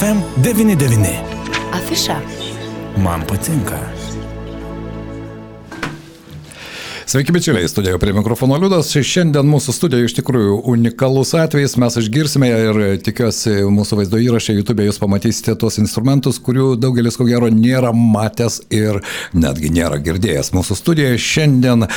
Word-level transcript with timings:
FM99. 0.00 1.06
Afiša. 1.72 2.16
Man 2.96 3.20
patinka. 3.26 3.99
Sveiki, 7.10 7.32
bičiuliai, 7.32 7.68
studijoje 7.68 7.98
prie 7.98 8.12
mikrofono 8.14 8.54
Liudas. 8.62 8.92
Šiandien 8.94 9.48
mūsų 9.50 9.72
studijoje 9.74 10.06
iš 10.06 10.12
tikrųjų 10.20 10.60
unikalus 10.70 11.32
atvejis. 11.34 11.72
Mes 11.82 11.96
išgirsime 11.98 12.46
ir 12.54 12.78
tikiuosi 13.02 13.64
mūsų 13.66 13.98
vaizdo 13.98 14.20
įrašė 14.22 14.54
YouTube 14.54 14.86
jūs 14.86 15.00
pamatysite 15.02 15.56
tuos 15.58 15.80
instrumentus, 15.82 16.38
kurių 16.38 16.76
daugelis 16.78 17.18
ko 17.18 17.26
gero 17.26 17.48
nėra 17.50 17.90
matęs 17.90 18.60
ir 18.70 19.00
netgi 19.34 19.72
nėra 19.74 19.98
girdėjęs. 20.06 20.52
Mūsų 20.54 20.78
studijoje 20.78 21.18
šiandien 21.26 21.88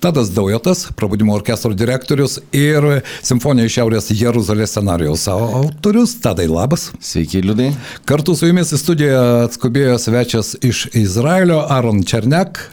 Tadas 0.00 0.32
Daujotas, 0.32 0.86
Prabudimo 0.96 1.36
orkestro 1.36 1.76
direktorius 1.76 2.38
ir 2.56 3.04
Simfonija 3.20 3.68
iš 3.68 3.76
Šiaurės 3.82 4.10
Jeruzalės 4.16 4.72
scenarijos 4.78 5.28
autorius. 5.28 6.16
Tadai, 6.24 6.48
labas. 6.48 6.88
Sveiki, 7.04 7.44
Liudai. 7.44 7.74
Kartu 8.08 8.32
su 8.32 8.48
jumis 8.48 8.72
į 8.72 8.80
studiją 8.80 9.22
atskubėjo 9.44 10.00
svečias 10.08 10.56
iš 10.64 10.86
Izraelio 11.04 11.66
Aron 11.68 12.00
Černek. 12.08 12.64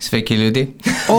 Sveiki, 0.00 0.36
Liudai. 0.36 0.68
O, 1.12 1.16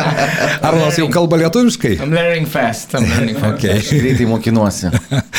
Arnas 0.68 0.96
jau 0.96 1.10
kalba 1.12 1.36
lietuviškai? 1.42 1.98
I'm 2.00 2.14
learning 2.14 2.46
fast. 2.48 2.94
I'm 2.96 3.04
learning 3.04 3.36
fast. 3.42 3.58
Okay. 3.58 3.82
Greitai 4.00 4.28
mokinuosi. 4.30 4.88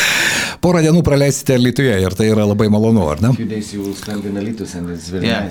Porą 0.64 0.84
dienų 0.86 1.02
praleisite 1.08 1.58
Lietuvoje 1.58 1.98
ir 2.04 2.16
tai 2.20 2.30
yra 2.30 2.46
labai 2.46 2.70
malonu, 2.70 3.08
ar 3.10 3.24
ne? 3.26 3.34
Few 3.34 3.50
days 3.50 3.74
you 3.74 3.82
will 3.82 3.98
spend 3.98 4.28
in 4.30 4.38
Alytus 4.38 4.78
and 4.78 4.94
it's 4.94 5.10
very 5.10 5.26
Yeah. 5.26 5.50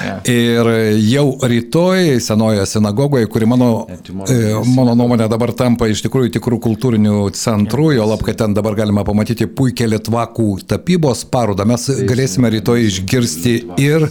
Yeah. 0.00 0.20
Ir 0.24 0.68
jau 1.04 1.24
rytoj 1.44 2.14
senoje 2.24 2.62
sinagogoje, 2.66 3.26
kuri 3.28 3.44
mano, 3.50 3.86
e, 4.24 4.38
mano 4.72 4.94
nuomonė 4.96 5.26
dabar 5.28 5.52
tampa 5.52 5.88
iš 5.90 6.00
tikrųjų 6.06 6.32
tikrų 6.38 6.56
kultūrinių 6.64 7.26
centrų, 7.36 7.90
jo 7.98 8.06
lab, 8.08 8.24
kad 8.24 8.38
ten 8.40 8.56
dabar 8.56 8.78
galima 8.78 9.04
pamatyti 9.04 9.44
puikią 9.44 9.90
lietvakų 9.92 10.48
tapybos 10.70 11.26
parodą. 11.28 11.66
Mes 11.68 11.84
galėsime 12.08 12.48
rytoj 12.56 12.86
išgirsti 12.88 13.54
ir, 13.84 14.08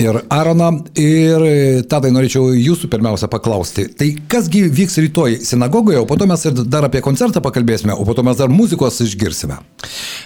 ir 0.00 0.18
Aroną, 0.32 0.70
ir 0.98 1.44
tada 1.90 2.10
norėčiau 2.14 2.52
jūsų 2.56 2.90
pirmiausia 2.92 3.28
paklausti. 3.32 3.86
Tai 3.98 4.08
kasgi 4.30 4.64
vyks 4.68 4.98
rytoj 5.04 5.38
sinagogoje, 5.46 6.00
o 6.02 6.08
po 6.08 6.18
to 6.20 6.28
mes 6.30 6.44
ir 6.48 6.56
dar 6.68 6.86
apie 6.88 7.02
koncertą 7.04 7.42
pakalbėsime, 7.44 7.94
o 7.96 8.06
po 8.06 8.16
to 8.16 8.24
mes 8.26 8.38
dar 8.40 8.52
muzikos 8.52 9.00
išgirsime. 9.04 9.58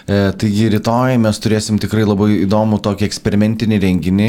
E, 0.09 0.21
taigi 0.41 0.69
rytoj 0.75 1.19
mes 1.23 1.43
turėsim 1.45 1.81
tikrai 1.83 2.07
labai 2.09 2.31
įdomų 2.45 2.81
tokį 2.85 3.09
eksperimentinį 3.09 3.81
renginį 3.85 4.29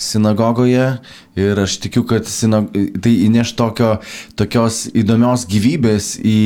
sinagogoje 0.00 0.86
ir 1.40 1.64
aš 1.64 1.78
tikiu, 1.84 2.04
kad 2.08 2.28
sinag... 2.28 2.70
tai 3.02 3.14
įneš 3.26 3.54
tokio, 3.58 3.96
tokios 4.38 4.86
įdomios 4.96 5.46
gyvybės 5.50 6.14
į 6.20 6.38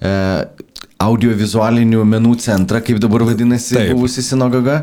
e, 0.00 0.14
audiovizualinių 1.02 2.04
menų 2.08 2.36
centrą, 2.40 2.80
kaip 2.84 3.00
dabar 3.02 3.26
vadinasi 3.28 3.76
buvusi 3.92 4.24
sinagoga. 4.24 4.80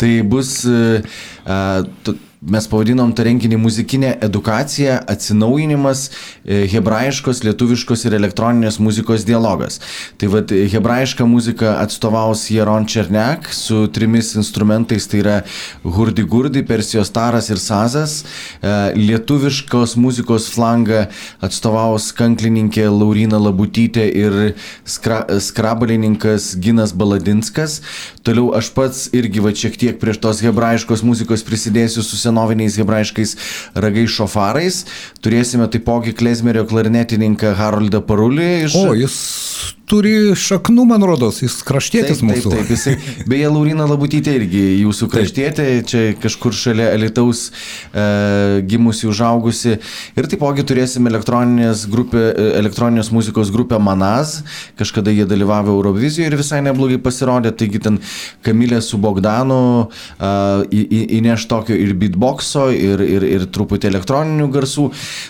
Tai 0.00 0.12
bus, 0.32 0.60
t- 0.64 2.16
mes 2.40 2.64
pavadinom 2.70 3.10
tą 3.12 3.26
renginį 3.26 3.58
muzikinė 3.60 4.14
edukacija, 4.24 4.96
atsinaujinimas, 5.12 6.06
e, 6.44 6.62
hebrajiškos, 6.72 7.42
lietuviškos 7.44 8.06
ir 8.08 8.16
elektroninės 8.16 8.78
muzikos 8.80 9.26
dialogas. 9.28 9.76
Tai 10.16 10.30
vad 10.32 10.48
hebrajišką 10.48 11.26
muziką 11.28 11.74
atstovaus 11.82 12.46
Jeron 12.48 12.86
Černek 12.88 13.50
su 13.52 13.86
trimis 13.92 14.32
instrumentais, 14.40 15.06
tai 15.06 15.20
yra 15.20 15.36
hurdi 15.84 16.24
gurdi, 16.24 16.62
persijos 16.64 17.12
taras 17.12 17.50
ir 17.50 17.60
sazas. 17.60 18.24
E, 18.62 18.72
Lietuviškos 18.96 19.98
muzikos 20.00 20.48
flangą 20.54 21.10
atstovaus 21.44 22.08
kanklininkė 22.16 22.88
Laurina 22.88 23.36
Labutytė 23.36 24.08
ir 24.16 24.38
skra, 24.88 25.26
skrabalininkas 25.40 26.54
Ginas 26.56 26.96
Baladinskas. 26.96 27.82
Toliau 28.24 28.54
aš 28.56 28.72
pats 28.72 29.04
irgi 29.12 29.44
va 29.44 29.52
šiek 29.52 29.76
tiek 29.76 30.00
prieš 30.00 30.24
tos 30.24 30.40
hebrajiškos 30.40 31.04
muzikos 31.04 31.44
prisidėsiu 31.44 32.00
su 32.00 32.16
senoviniais 32.30 32.78
hebrajiškais 32.80 33.36
ragais 33.84 34.14
šofarais. 34.14 34.84
Turėsime 35.24 35.68
taipogi 35.70 36.16
klezmerio 36.16 36.64
klarnetininką 36.70 37.54
Haroldą 37.58 38.00
Parulį 38.06 38.50
iš... 38.70 38.78
O, 38.80 38.96
jis 38.96 39.20
turi 39.90 40.14
šaknų, 40.38 40.84
man 40.92 41.04
rodos, 41.06 41.40
jis 41.42 41.58
kraštėtis 41.66 42.20
Taip, 42.20 42.28
mūsų. 42.28 42.52
taip, 42.52 42.60
taip, 42.62 42.70
jisai, 42.74 43.24
beje, 43.30 43.48
Laurina 43.50 43.86
Labutytė 43.90 44.36
irgi 44.38 44.62
jūsų 44.84 45.08
kraštietė, 45.10 45.66
čia 45.88 46.02
kažkur 46.20 46.54
šalia 46.54 46.90
Alitaus 46.94 47.48
e, 47.50 48.04
gimusi, 48.70 49.08
užaugusi. 49.10 49.76
Ir 50.18 50.28
taipogi 50.30 50.64
turėsime 50.66 51.10
elektroninės, 51.10 51.86
grupė, 51.90 52.22
e, 52.30 52.46
elektroninės 52.60 53.10
muzikos 53.14 53.50
grupę 53.54 53.80
Manaz, 53.82 54.40
kažkada 54.78 55.12
jie 55.14 55.26
dalyvavo 55.30 55.74
Eurovizijoje 55.74 56.30
ir 56.30 56.38
visai 56.38 56.62
neblogai 56.66 57.00
pasirodė, 57.02 57.52
taigi 57.56 57.82
ten 57.82 57.98
Kamilė 58.46 58.78
su 58.84 59.00
Bogdanu 59.02 59.88
e, 60.20 60.30
įneš 61.18 61.48
tokio 61.50 61.74
ir 61.74 61.96
beatboxo, 61.98 62.68
ir, 62.76 63.02
ir, 63.02 63.26
ir 63.26 63.48
truputį 63.50 63.90
elektroninių 63.90 64.50
garsų. 64.54 64.86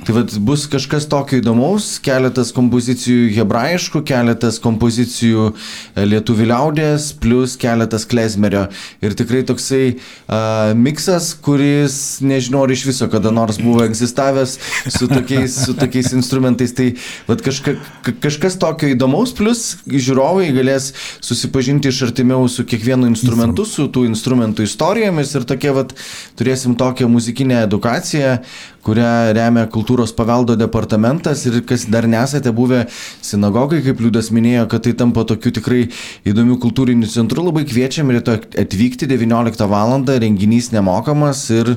Tai 0.07 0.19
vad 0.21 0.37
bus 0.45 0.67
kažkas 0.71 1.09
tokio 1.11 1.41
įdomaus, 1.41 1.95
keletas 2.05 2.53
kompozicijų 2.57 3.31
hebrajiškų, 3.39 4.05
keletas 4.09 4.50
kompozicijų 4.59 5.51
e, 5.53 6.07
lietuvių 6.11 6.49
liaudės, 6.51 7.13
plus 7.23 7.55
keletas 7.61 8.07
klezmerio. 8.11 8.65
Ir 9.05 9.15
tikrai 9.15 9.43
toksai 9.47 9.83
uh, 9.95 10.73
miksas, 10.77 11.31
kuris 11.45 12.19
nežinau, 12.25 12.65
ar 12.67 12.73
iš 12.75 12.83
viso 12.89 13.07
kada 13.13 13.31
nors 13.35 13.61
buvo 13.61 13.85
egzistavęs 13.85 14.57
su 14.91 15.09
tokiais, 15.11 15.55
su 15.67 15.75
tokiais 15.79 16.11
instrumentais. 16.17 16.75
Tai 16.77 16.89
vat, 17.29 17.45
kažka, 17.47 17.77
ka- 18.07 18.17
kažkas 18.27 18.59
tokio 18.61 18.91
įdomaus, 18.95 19.35
plus 19.37 19.77
žiūrovai 19.87 20.51
galės 20.57 20.91
susipažinti 21.25 21.93
iš 21.93 22.03
artimiau 22.09 22.49
su 22.51 22.65
kiekvienu 22.65 23.09
instrumentu, 23.11 23.67
su 23.69 23.87
tų 23.93 24.07
instrumentų 24.11 24.67
istorijomis 24.67 25.35
ir 25.37 25.47
tokie 25.49 25.71
vat, 25.77 25.95
turėsim 26.41 26.75
tokią 26.81 27.09
muzikinę 27.11 27.63
edukaciją, 27.67 28.39
kurią 28.81 29.33
remia 29.37 29.67
kultūros 29.69 30.15
paveldo 30.17 30.55
departamentas 30.57 31.43
ir 31.45 31.59
kas 31.69 31.83
dar 31.93 32.07
nesate 32.09 32.49
buvę 32.57 32.87
sinagogai, 33.21 33.83
kaip 33.85 34.01
Liudas 34.01 34.31
minėjo, 34.33 34.40
kad 34.71 34.85
tai 34.85 34.95
tampa 34.99 35.25
tokiu 35.29 35.53
tikrai 35.55 35.87
įdomiu 36.29 36.59
kultūriniu 36.63 37.09
centru, 37.11 37.45
labai 37.47 37.65
kviečiam 37.69 38.11
rytoj 38.15 38.41
atvykti 38.65 39.09
19 39.11 39.67
val. 39.71 39.91
renginys 39.91 40.71
nemokamas 40.73 41.43
ir, 41.51 41.73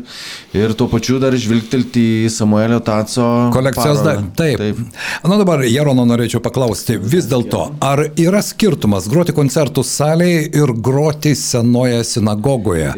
ir 0.53 0.73
tuo 0.77 0.87
pačiu 0.91 1.17
dar 1.19 1.33
žvilgtelti 1.33 2.03
į 2.25 2.29
Samuelio 2.29 2.79
Taco 2.85 3.49
Kolekcijos 3.53 4.03
parodą. 4.03 4.27
Taip. 4.37 4.57
taip. 4.59 4.77
Na 5.25 5.37
dabar, 5.39 5.63
Jarono, 5.65 6.05
norėčiau 6.05 6.41
paklausti, 6.43 6.97
vis 6.97 7.25
dėlto, 7.31 7.63
ar 7.83 8.03
yra 8.19 8.41
skirtumas 8.45 9.07
groti 9.11 9.33
koncertų 9.35 9.83
salėje 9.87 10.43
ir 10.61 10.73
groti 10.77 11.33
senoje 11.37 12.03
sinagogoje? 12.07 12.93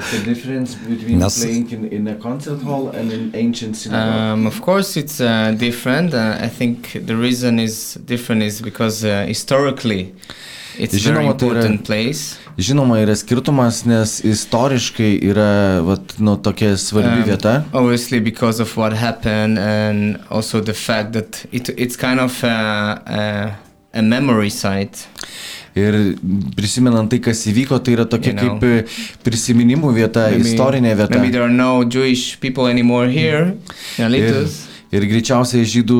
Nes- 1.15 1.43
in, 1.45 1.87
in 1.91 2.07
a 2.07 2.15
concert 2.15 2.61
hall 2.63 2.89
and 2.89 3.11
in 3.11 3.31
ancient 3.33 3.75
synagogue. 3.77 4.33
Um, 4.33 4.47
of 4.47 4.61
course, 4.61 4.97
it's 4.97 5.21
uh, 5.21 5.55
different. 5.57 6.13
Uh, 6.13 6.37
I 6.39 6.49
think 6.49 7.05
the 7.05 7.15
reason 7.15 7.59
is 7.59 7.95
different 8.05 8.43
is 8.43 8.61
because 8.61 9.03
uh, 9.05 9.25
historically 9.27 9.54
it's 10.77 10.93
a 10.93 10.99
very 10.99 11.25
Žinoma, 11.25 11.37
tai 11.37 11.47
yra- 11.47 11.55
important 11.55 11.83
place. 11.85 12.37
Žinoma, 12.57 12.97
yra 13.03 13.15
skirtumas, 13.15 13.85
nes 13.85 14.21
istoriškai 14.23 15.19
yra 15.23 15.81
vat, 15.83 16.15
nu, 16.19 16.35
tokia 16.37 16.75
svarbi 16.77 17.21
Um, 17.21 17.23
vieta. 17.23 17.63
Obviously, 17.73 18.19
because 18.19 18.59
of 18.61 18.75
what 18.77 18.93
happened, 18.93 19.57
and 19.59 20.17
also 20.29 20.61
the 20.61 20.73
fact 20.73 21.11
that 21.13 21.45
it, 21.51 21.69
it's 21.77 21.95
kind 21.97 22.19
of 22.19 22.43
a, 22.43 23.01
a, 23.05 23.99
a 23.99 24.01
memory 24.01 24.49
site. 24.49 25.07
Ir 25.75 26.15
prisimenant 26.55 27.09
tai, 27.11 27.19
kas 27.19 27.41
įvyko, 27.51 27.81
tai 27.83 27.95
yra 27.97 28.05
tokia 28.07 28.31
You 28.31 28.35
know. 28.39 28.59
kaip 28.59 28.87
prisiminimų 29.25 29.91
vieta, 29.97 30.29
istorinė 30.31 30.95
vieta. 30.95 31.09
maybe 31.19 31.31
there 31.31 31.43
are 31.43 31.49
no 31.51 31.83
Jewish 31.83 32.39
people 32.39 32.67
anymore 32.67 33.07
here 33.09 33.57
in 33.97 34.05
Ir, 34.05 34.07
Alytus. 34.07 34.67
Ir 34.95 35.05
greičiausiai 35.09 35.65
žydų, 35.67 35.99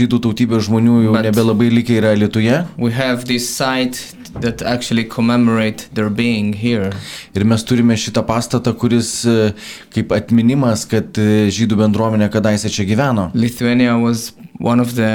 žydų 0.00 0.20
tautybės 0.24 0.66
žmonių 0.68 1.00
jau 1.06 1.14
But- 1.16 1.28
nebelabai 1.28 1.70
likę 1.72 1.98
yra 2.00 2.14
Lietuje. 2.18 2.62
We 2.78 2.92
have 2.94 3.24
this 3.26 3.48
site 3.48 3.98
that 4.40 4.62
actually 4.62 5.04
commemorate 5.04 5.88
their 5.94 6.10
being 6.10 6.52
here. 6.54 6.90
Ir 7.34 7.44
mes 7.44 7.64
turime 7.64 7.96
šitą 7.96 8.22
pastatą, 8.26 8.74
kuris 8.76 9.24
e, 9.26 9.52
kaip 9.94 10.12
atminimas, 10.12 10.84
kad 10.88 11.16
e, 11.18 11.46
žydų 11.52 11.78
bendruomenė 11.84 12.28
kadaise 12.32 12.70
čia 12.72 12.84
gyveno. 12.88 13.30
Lithuania 13.34 13.96
was 14.00 14.32
one 14.60 14.80
of 14.80 14.94
the 14.96 15.10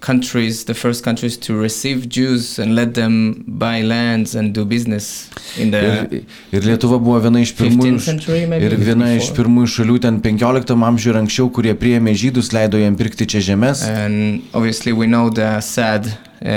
countries, 0.00 0.64
the 0.64 0.74
first 0.74 1.04
countries 1.04 1.36
to 1.36 1.54
receive 1.54 2.08
Jews 2.08 2.58
and 2.58 2.74
let 2.74 2.94
them 2.94 3.44
buy 3.46 3.82
lands 3.82 4.34
and 4.34 4.54
do 4.54 4.64
business 4.64 5.30
in 5.58 5.70
the 5.70 5.78
Ir, 5.78 6.24
ir 6.52 6.62
Lietuva 6.68 6.98
buvo 7.02 7.18
viena 7.22 7.42
iš 7.42 7.54
pirmųjų, 7.58 7.96
15th 7.98 8.06
century, 8.06 8.44
ir 8.44 8.76
viena 8.78 9.10
iš 9.16 9.28
before. 9.28 9.36
pirmųjų 9.40 9.72
šalių 9.74 9.98
ten 10.06 10.20
15 10.24 10.86
amžiuje 10.90 11.14
ir 11.14 11.20
anksčiau, 11.22 11.50
kurie 11.54 11.74
priėmė 11.78 12.14
žydus, 12.18 12.52
leido 12.56 12.80
jiem 12.80 12.96
pirkti 12.98 13.26
čia 13.26 13.42
žemės. 13.52 13.84
And 13.88 14.42
obviously, 14.52 14.92
we 14.92 15.06
know 15.06 15.30
the 15.30 15.60
sad 15.60 16.08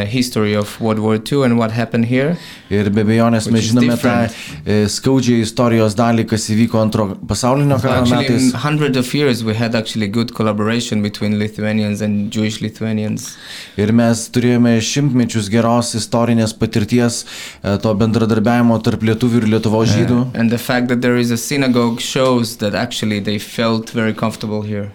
history 0.05 0.55
of 0.55 0.79
World 0.81 0.99
War 0.99 1.15
II 1.15 1.43
and 1.43 1.57
what 1.57 1.71
happened 1.71 2.05
here. 2.05 2.37
Ir 2.69 2.89
be 2.93 3.03
abejonės 3.03 3.49
mes 3.51 3.65
žinome 3.67 3.97
tą 3.99 4.13
different. 4.27 4.65
e, 4.65 4.85
skaudžią 4.91 5.39
istorijos 5.43 5.95
dalį, 5.97 6.27
kas 6.29 6.47
įvyko 6.53 6.79
antro 6.81 7.07
pasaulinio 7.27 7.79
karo 7.81 8.05
metais. 8.05 8.51
in 8.53 8.59
hundreds 8.63 8.97
of 8.97 9.13
years, 9.13 9.43
we 9.43 9.55
had 9.55 9.75
actually 9.75 10.07
good 10.07 10.33
collaboration 10.33 11.01
between 11.01 11.39
Lithuanians 11.39 12.01
and 12.01 12.31
Jewish 12.31 12.61
Lithuanians. 12.61 13.35
Ir 13.77 13.91
mes 13.91 14.27
turėjome 14.29 14.77
šimtmečius 14.79 15.49
geros 15.51 15.95
istorinės 15.99 16.53
patirties 16.57 17.25
e, 17.63 17.77
to 17.81 17.93
bendradarbiavimo 17.95 18.79
tarp 18.85 19.03
lietuvių 19.03 19.43
ir 19.43 19.49
Lietuvos 19.55 19.91
žydų. 19.91 20.21
And 20.35 20.51
the 20.51 20.61
fact 20.61 20.87
that 20.87 21.01
there 21.01 21.17
is 21.17 21.31
a 21.31 21.37
synagogue 21.37 21.99
shows 21.99 22.57
that 22.57 22.75
actually 22.75 23.19
they 23.19 23.39
felt 23.39 23.91
very 23.91 24.13
comfortable 24.13 24.61
here. 24.61 24.91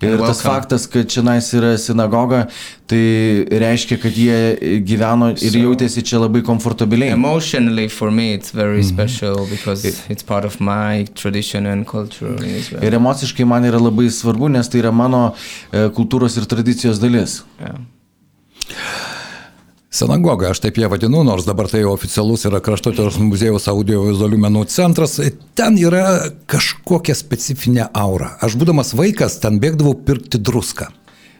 Ir 0.00 0.16
tas 0.16 0.20
welcome. 0.20 0.50
faktas, 0.52 0.86
kad 0.86 1.08
čia 1.10 1.22
yra 1.58 1.74
sinagoga, 1.78 2.48
tai 2.88 3.44
reiškia, 3.60 3.98
kad 4.00 4.16
jie 4.16 4.80
gyveno 4.88 5.30
ir 5.36 5.52
So- 5.52 5.60
jautėsi 5.60 6.02
čia 6.08 6.22
labai 6.22 6.40
komfortabiliai. 6.46 7.12
Emotionally, 7.12 7.88
for 7.88 8.10
me, 8.10 8.32
it's 8.34 8.50
very 8.50 8.82
special 8.82 9.46
because 9.50 9.84
it's 10.08 10.24
part 10.24 10.44
of 10.48 10.58
my 10.60 11.04
tradition 11.14 11.66
and 11.66 11.86
culture 11.86 12.32
Israel. 12.44 12.82
Ir 12.82 12.96
emociškai 12.96 13.44
man 13.46 13.68
yra 13.68 13.80
labai 13.80 14.08
svarbu, 14.08 14.48
nes 14.56 14.68
tai 14.72 14.80
yra 14.80 14.92
mano 14.92 15.34
e, 15.72 15.88
kultūros 15.92 16.38
ir 16.40 16.48
tradicijos 16.48 16.98
dalis. 17.02 17.42
Yeah. 17.60 17.76
Sinagoga, 19.90 20.50
aš 20.52 20.60
taip 20.60 20.76
ją 20.78 20.90
vadinu, 20.92 21.22
nors 21.24 21.46
dabar 21.48 21.66
tai 21.70 21.80
oficialus 21.88 22.44
yra 22.44 22.60
Kraštotyros 22.60 23.16
muziejaus 23.24 23.70
audiovizualių 23.72 24.38
menų 24.44 24.66
centras. 24.68 25.16
Ten 25.56 25.78
yra 25.80 26.28
kažkokia 26.52 27.16
specifinė 27.16 27.86
aura. 27.96 28.34
Aš 28.44 28.58
būdamas 28.60 28.92
vaikas 28.98 29.38
ten 29.40 29.56
bėgdavau 29.62 29.94
pirkti 30.04 30.40
druską. 30.44 30.90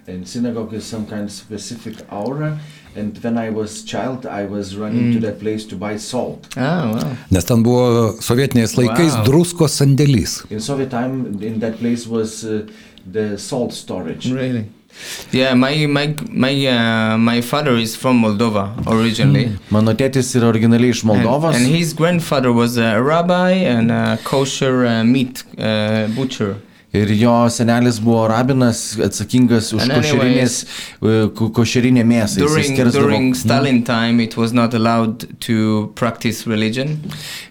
And 0.09 0.27
synagogue 0.27 0.73
is 0.73 0.85
some 0.85 1.05
kind 1.07 1.25
of 1.25 1.31
specific 1.33 1.97
aura. 2.11 2.59
And 2.97 3.17
when 3.23 3.37
I 3.37 3.51
was 3.51 3.83
child, 3.85 4.25
I 4.25 4.47
was 4.47 4.75
running 4.75 5.13
to 5.13 5.21
that 5.27 5.39
place 5.39 5.67
to 5.67 5.77
buy 5.77 5.99
salt. 5.99 6.49
Oh, 6.57 6.61
wow. 6.95 7.17
Nes 7.31 7.45
ten 7.45 7.63
buvo 7.63 8.17
sovietiniais 8.21 8.75
laikais 8.79 9.13
Wow. 9.15 9.25
druskos 9.25 9.77
sandėlys. 9.81 10.51
In 10.51 10.61
Soviet 10.61 10.91
time, 10.91 11.39
in 11.43 11.59
that 11.61 11.77
place 11.79 12.07
was 12.09 12.43
uh, 12.45 12.63
the 13.13 13.37
salt 13.39 13.73
storage. 13.75 14.33
Really? 14.33 14.65
Yeah, 15.33 15.55
my 15.55 15.87
my 15.87 16.15
my 16.33 16.55
uh, 16.67 17.19
my 17.19 17.41
father 17.43 17.77
is 17.77 17.95
from 17.95 18.23
Moldova 18.25 18.65
originally. 18.89 19.53
Mano 19.71 19.93
tėtis 19.95 20.33
yra 20.35 20.49
originaliai 20.51 20.91
iš 20.97 21.05
And, 21.05 21.11
Moldovos. 21.13 21.55
and 21.55 21.67
his 21.67 21.93
grandfather 21.93 22.51
was 22.53 22.79
a 22.79 23.01
rabbi 23.01 23.53
and 23.53 23.93
a 23.93 24.19
kosher 24.25 24.87
uh, 24.87 25.05
meat 25.05 25.45
uh, 25.59 26.09
butcher. 26.17 26.57
Ir 26.93 27.11
jo 27.13 27.33
senelis 27.53 27.99
buvo 28.01 28.23
rabinas 28.31 28.79
atsakingas 29.05 29.75
už 29.77 29.83
košerinės, 29.93 30.55
e, 31.03 31.29
ko- 31.37 31.51
košerinę 31.53 32.01
mėsą. 32.01 32.39
During 32.41 32.79
during 32.93 33.35
Stalin 33.37 33.83
time, 33.85 34.21
it 34.25 34.37
was 34.39 34.55
not 34.55 34.73
allowed 34.73 35.27
to 35.41 35.93
practice 35.95 36.47
religion. 36.47 36.97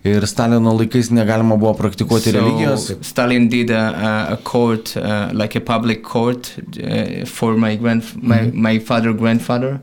Ir 0.04 0.22
Stalino 0.26 0.74
laikais 0.80 1.12
negalima 1.12 1.56
buvo 1.60 1.76
praktikuoti 1.78 2.34
religijos. 2.34 2.92
Stalin 3.06 3.48
did 3.48 3.70
a, 3.70 4.28
a, 4.32 4.38
court, 4.38 4.98
uh, 4.98 5.30
like 5.34 5.56
a 5.56 5.62
public 5.62 6.02
court, 6.02 6.56
uh, 6.84 7.24
for 7.26 7.56
my 7.56 7.76
grand 7.76 8.02
my, 8.20 8.50
my 8.54 8.80
father 8.80 9.14
grandfather. 9.14 9.80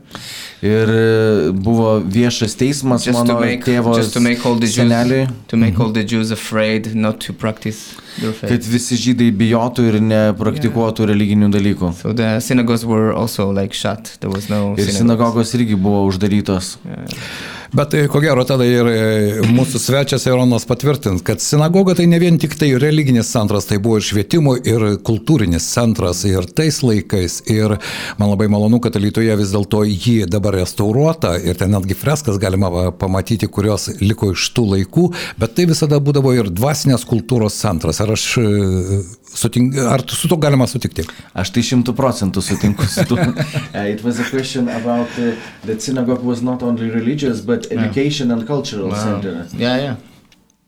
Ir 0.61 0.89
e, 0.89 1.51
buvo 1.53 2.01
viešas 2.03 2.55
teismas 2.59 3.05
just 3.05 3.17
mano 3.17 3.39
make 3.39 3.63
tėvo 3.63 3.95
seneliui, 4.03 5.29
to 5.47 5.55
make 5.55 5.79
all 5.79 5.91
the 5.93 6.03
Jews 6.03 6.31
afraid 6.31 6.93
not 6.93 7.21
to 7.21 7.31
practice. 7.31 7.95
Kad 8.41 8.67
visi 8.71 8.97
žydai 8.99 9.31
bijotų 9.35 9.87
ir 9.89 9.99
nepraktikuotų 10.03 11.09
religinių 11.11 11.49
dalykų. 11.53 11.91
So 12.01 12.13
the 12.13 12.39
synagogues 12.43 12.85
were 12.87 13.13
also 13.13 13.51
like 13.51 13.75
shut. 13.75 14.15
There 14.19 14.31
was 14.31 14.49
no 14.49 14.75
Ir 14.79 14.91
sinagogos 14.93 15.53
irgi 15.57 15.77
buvo 15.79 16.05
uždarytos. 16.09 16.75
Bet 17.75 17.89
tai, 17.91 18.05
ko 18.07 18.21
gero 18.23 18.43
tada 18.47 18.63
ir 18.63 18.87
e, 18.87 18.99
mūsų 19.51 19.79
svečias 19.83 20.23
Eironas 20.29 20.63
patvirtins, 20.69 21.19
kad 21.27 21.41
sinagoga 21.43 21.91
tai 21.97 22.05
ne 22.07 22.15
vien 22.23 22.37
tik 22.39 22.53
tai 22.55 22.69
religinis 22.79 23.27
centras, 23.33 23.67
tai 23.67 23.81
buvo 23.83 23.97
ir 23.99 24.05
švietimo, 24.07 24.53
ir 24.63 24.85
kultūrinis 25.03 25.65
centras, 25.73 26.21
ir 26.23 26.47
tais 26.55 26.77
laikais. 26.85 27.41
Ir 27.51 27.75
man 28.15 28.31
labai 28.31 28.47
malonu, 28.53 28.79
kad 28.79 28.95
Lietuvoje 28.95 29.35
vis 29.41 29.51
dėlto 29.51 29.83
jį 29.89 30.15
dabar 30.31 30.55
restauruota 30.61 31.33
ir 31.43 31.59
ten 31.59 31.75
netgi 31.75 31.97
freskas 31.99 32.39
galima 32.39 32.93
pamatyti, 32.95 33.51
kurios 33.51 33.89
liko 33.99 34.31
iš 34.31 34.47
tų 34.55 34.69
laikų, 34.77 35.09
bet 35.43 35.57
tai 35.59 35.67
visada 35.67 35.99
būdavo 35.99 36.31
ir 36.37 36.53
dvasinės 36.55 37.03
kultūros 37.11 37.59
centras. 37.59 37.99
Ar, 37.99 38.15
aš, 38.15 38.29
e, 38.39 39.01
sutink, 39.35 39.75
ar 39.91 40.03
su 40.07 40.27
to 40.31 40.37
galima 40.41 40.67
sutikti? 40.67 41.05
Aš 41.33 41.51
tai 41.55 41.63
šimtų 41.67 41.93
procentų 41.97 42.41
sutinku 42.41 42.87
su 42.89 43.05
tuo. 43.09 43.19
Uh, 43.75 43.81
it 43.91 44.01
was 44.03 44.19
a 44.19 44.23
question 44.29 44.69
about 44.71 45.09
uh, 45.19 45.33
that 45.67 45.81
synagogue 45.83 46.23
was 46.23 46.41
not 46.41 46.63
only 46.63 46.89
religious 46.89 47.41
but 47.41 47.67
education 47.71 48.31
and 48.31 48.47
cultural 48.47 48.89
Wow. 48.89 49.03
center. 49.03 49.45
Yeah, 49.57 49.77
yeah. 49.77 49.95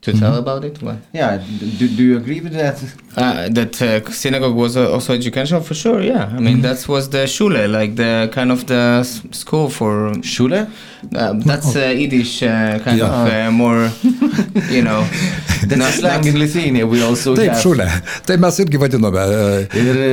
To 0.02 0.12
tell 0.12 0.36
about 0.36 0.64
it, 0.64 0.80
what? 0.80 0.98
Yeah, 1.12 1.42
do, 1.78 1.88
do 1.88 2.02
you 2.04 2.16
agree 2.18 2.40
with 2.40 2.52
that? 2.52 2.78
Uh, 3.16 3.48
that 3.50 3.82
uh, 3.82 4.08
synagogue 4.12 4.54
was 4.54 4.76
uh, 4.76 4.92
also 4.92 5.12
educational 5.12 5.60
for 5.60 5.74
sure. 5.74 6.00
Yeah, 6.00 6.26
I 6.36 6.38
mean 6.38 6.62
that 6.62 6.86
was 6.88 7.10
the 7.10 7.26
shule, 7.26 7.66
like 7.68 7.96
the 7.96 8.30
kind 8.32 8.52
of 8.52 8.64
the 8.68 9.00
s- 9.00 9.22
school 9.32 9.68
for. 9.68 10.12
Šulė? 10.22 10.68
Uh, 11.14 11.32
that's 11.44 11.74
uh, 11.74 11.80
Yiddish, 12.00 12.44
uh, 12.44 12.78
kind 12.84 12.98
Yeah. 12.98 13.06
of 13.10 13.28
uh, 13.28 13.50
more, 13.50 13.90
you 14.70 14.82
know. 14.82 15.02
That's 15.66 15.96
slang 15.98 16.24
in 16.24 16.38
Lithuania. 16.38 16.86
We 16.86 17.02
also 17.02 17.34
Taip, 17.34 17.50
have. 17.50 17.58
šulė. 17.64 17.88
Tai 18.24 18.36
mes 18.36 18.58
irgi 18.62 18.78
vadinome. 18.78 19.18
e, 19.18 19.80
Ir 19.82 19.96
e, 19.98 20.08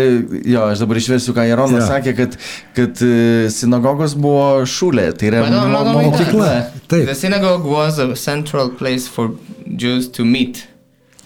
jo, 0.50 0.66
aš 0.66 0.82
dabar 0.82 0.98
išversiu, 0.98 1.36
ką 1.38 1.46
Jaronas 1.46 1.86
Jo. 1.86 1.92
sakė, 1.94 2.16
kad, 2.18 2.38
kad 2.74 3.06
e, 3.06 3.48
sinagogos 3.54 4.18
buvo 4.18 4.66
šulė, 4.66 5.12
tai 5.14 5.30
yra 5.30 5.44
But 5.46 5.54
no, 5.54 5.62
mo- 5.68 5.72
not 5.78 5.94
only 5.94 6.10
that. 6.10 6.26
mokykla. 6.26 6.52
Taip. 6.90 7.06
The 7.06 7.16
synagogue 7.16 7.64
was 7.70 8.00
a 8.00 8.16
central 8.16 8.70
place 8.72 9.08
for 9.08 9.30
Jews 9.78 10.08
to 10.12 10.26
meet 10.26 10.68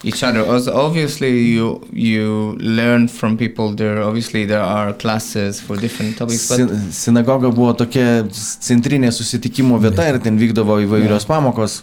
each 0.02 0.22
other. 0.22 0.40
As 0.54 0.66
obviously, 0.68 1.30
you 1.54 1.80
you 1.92 2.56
learn 2.60 3.06
from 3.08 3.36
people 3.36 3.74
there. 3.76 4.02
Obviously, 4.02 4.46
there 4.46 4.62
are 4.62 4.92
classes 4.94 5.60
for 5.60 5.76
different 5.76 6.16
topics. 6.16 6.40
Sin- 6.48 6.68
Sinagoga 6.90 7.50
buvo 7.52 7.72
tokia 7.74 8.24
centrinė 8.68 9.10
susitikimo 9.12 9.78
vieta 9.80 10.08
ir 10.08 10.18
ten 10.24 10.38
vykdavo 10.40 10.78
įvairios 10.86 11.26
pamokos. 11.28 11.82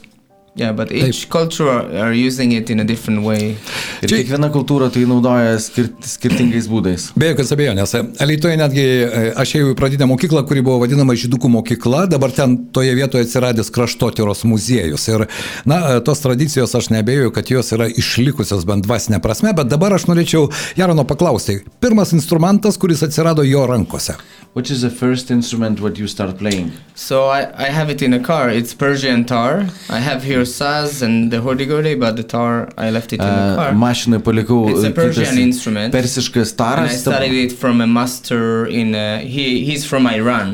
Yeah, 0.58 0.72
but 0.74 0.92
each 0.92 1.30
culture 1.30 1.70
are, 1.70 1.86
are 2.08 2.14
using 2.14 2.52
it 2.52 2.70
in 2.70 2.80
a 2.80 2.84
different 2.84 3.24
way. 3.24 3.56
Ir 4.02 4.10
Čia- 4.10 4.22
kiekviena 4.22 4.50
kultūra 4.54 4.90
tai 4.94 5.06
naudoja 5.10 5.58
skirt, 5.62 6.02
skirtingais 6.06 6.68
būdais. 6.72 7.10
Be 7.18 7.32
jokios 7.32 7.54
abejonės. 7.54 7.94
Lietuvoje 8.28 8.60
netgi 8.60 8.86
e, 8.86 9.24
aš 9.38 9.56
ėjau 9.60 9.74
į 9.74 9.78
pradinę 9.80 10.08
mokyklą, 10.10 10.44
kuri 10.50 10.64
buvo 10.66 10.82
vadinama 10.84 11.16
Žydukų 11.18 11.52
mokykla, 11.58 12.06
dabar 12.12 12.34
ten 12.36 12.58
toje 12.76 12.96
vietoje 12.98 13.28
atsiradęs 13.28 13.72
kraštotyros 13.76 14.44
muziejus. 14.50 15.08
Ir, 15.14 15.28
na, 15.70 15.80
e, 15.98 16.02
tos 16.06 16.24
tradicijos 16.26 16.76
aš 16.78 16.92
nebejoju, 16.96 17.34
kad 17.36 17.54
jos 17.54 17.72
yra 17.78 17.90
išlikusios 17.90 18.66
bent 18.68 18.88
dvasinė 18.88 19.22
prasme, 19.24 19.54
bet 19.58 19.70
dabar 19.72 19.96
aš 19.98 20.10
norėčiau 20.10 20.50
Jarono 20.80 21.06
paklausti. 21.08 21.62
Pirmas 21.84 22.14
instrumentas, 22.18 22.80
kuris 22.82 23.06
atsirado 23.06 23.46
jo 23.48 23.66
rankose. 23.70 24.18
Which 24.58 24.72
is 24.72 24.82
the 24.82 24.90
first 24.90 25.30
instrument 25.30 25.80
what 25.82 26.00
you 26.00 26.08
start 26.08 26.40
playing? 26.40 26.72
So 26.96 27.16
I, 27.26 27.42
I 27.66 27.68
have 27.78 27.90
it 27.92 28.02
in 28.02 28.12
a 28.14 28.20
car. 28.20 28.50
It's 28.50 28.74
Persian 28.74 29.24
tar. 29.24 29.68
I 29.88 30.00
have 30.00 30.24
here 30.24 30.42
saz 30.60 31.04
and 31.04 31.30
the 31.32 31.42
hurdy-gurdy, 31.42 31.94
but 32.04 32.16
the 32.16 32.24
tar 32.24 32.68
I 32.76 32.90
left 32.90 33.14
it 33.14 33.20
in 33.20 33.28
the 33.28 33.44
Uh, 33.52 33.56
car. 33.60 33.72
mašinai 33.84 34.20
palikau 34.28 34.60
It's 34.72 34.84
a 34.84 34.90
e, 34.90 34.94
Persian 35.02 35.38
instrument. 35.38 35.94
persiškas 35.94 36.50
And 36.54 36.62
I 36.62 36.64
taras. 36.64 37.02
studied 37.02 37.36
it 37.46 37.54
from 37.62 37.82
a 37.82 37.88
master 38.00 38.66
in. 38.66 38.96
Uh, 38.96 39.20
he 39.36 39.46
he's 39.68 39.84
from 39.92 40.08
Iran. 40.08 40.50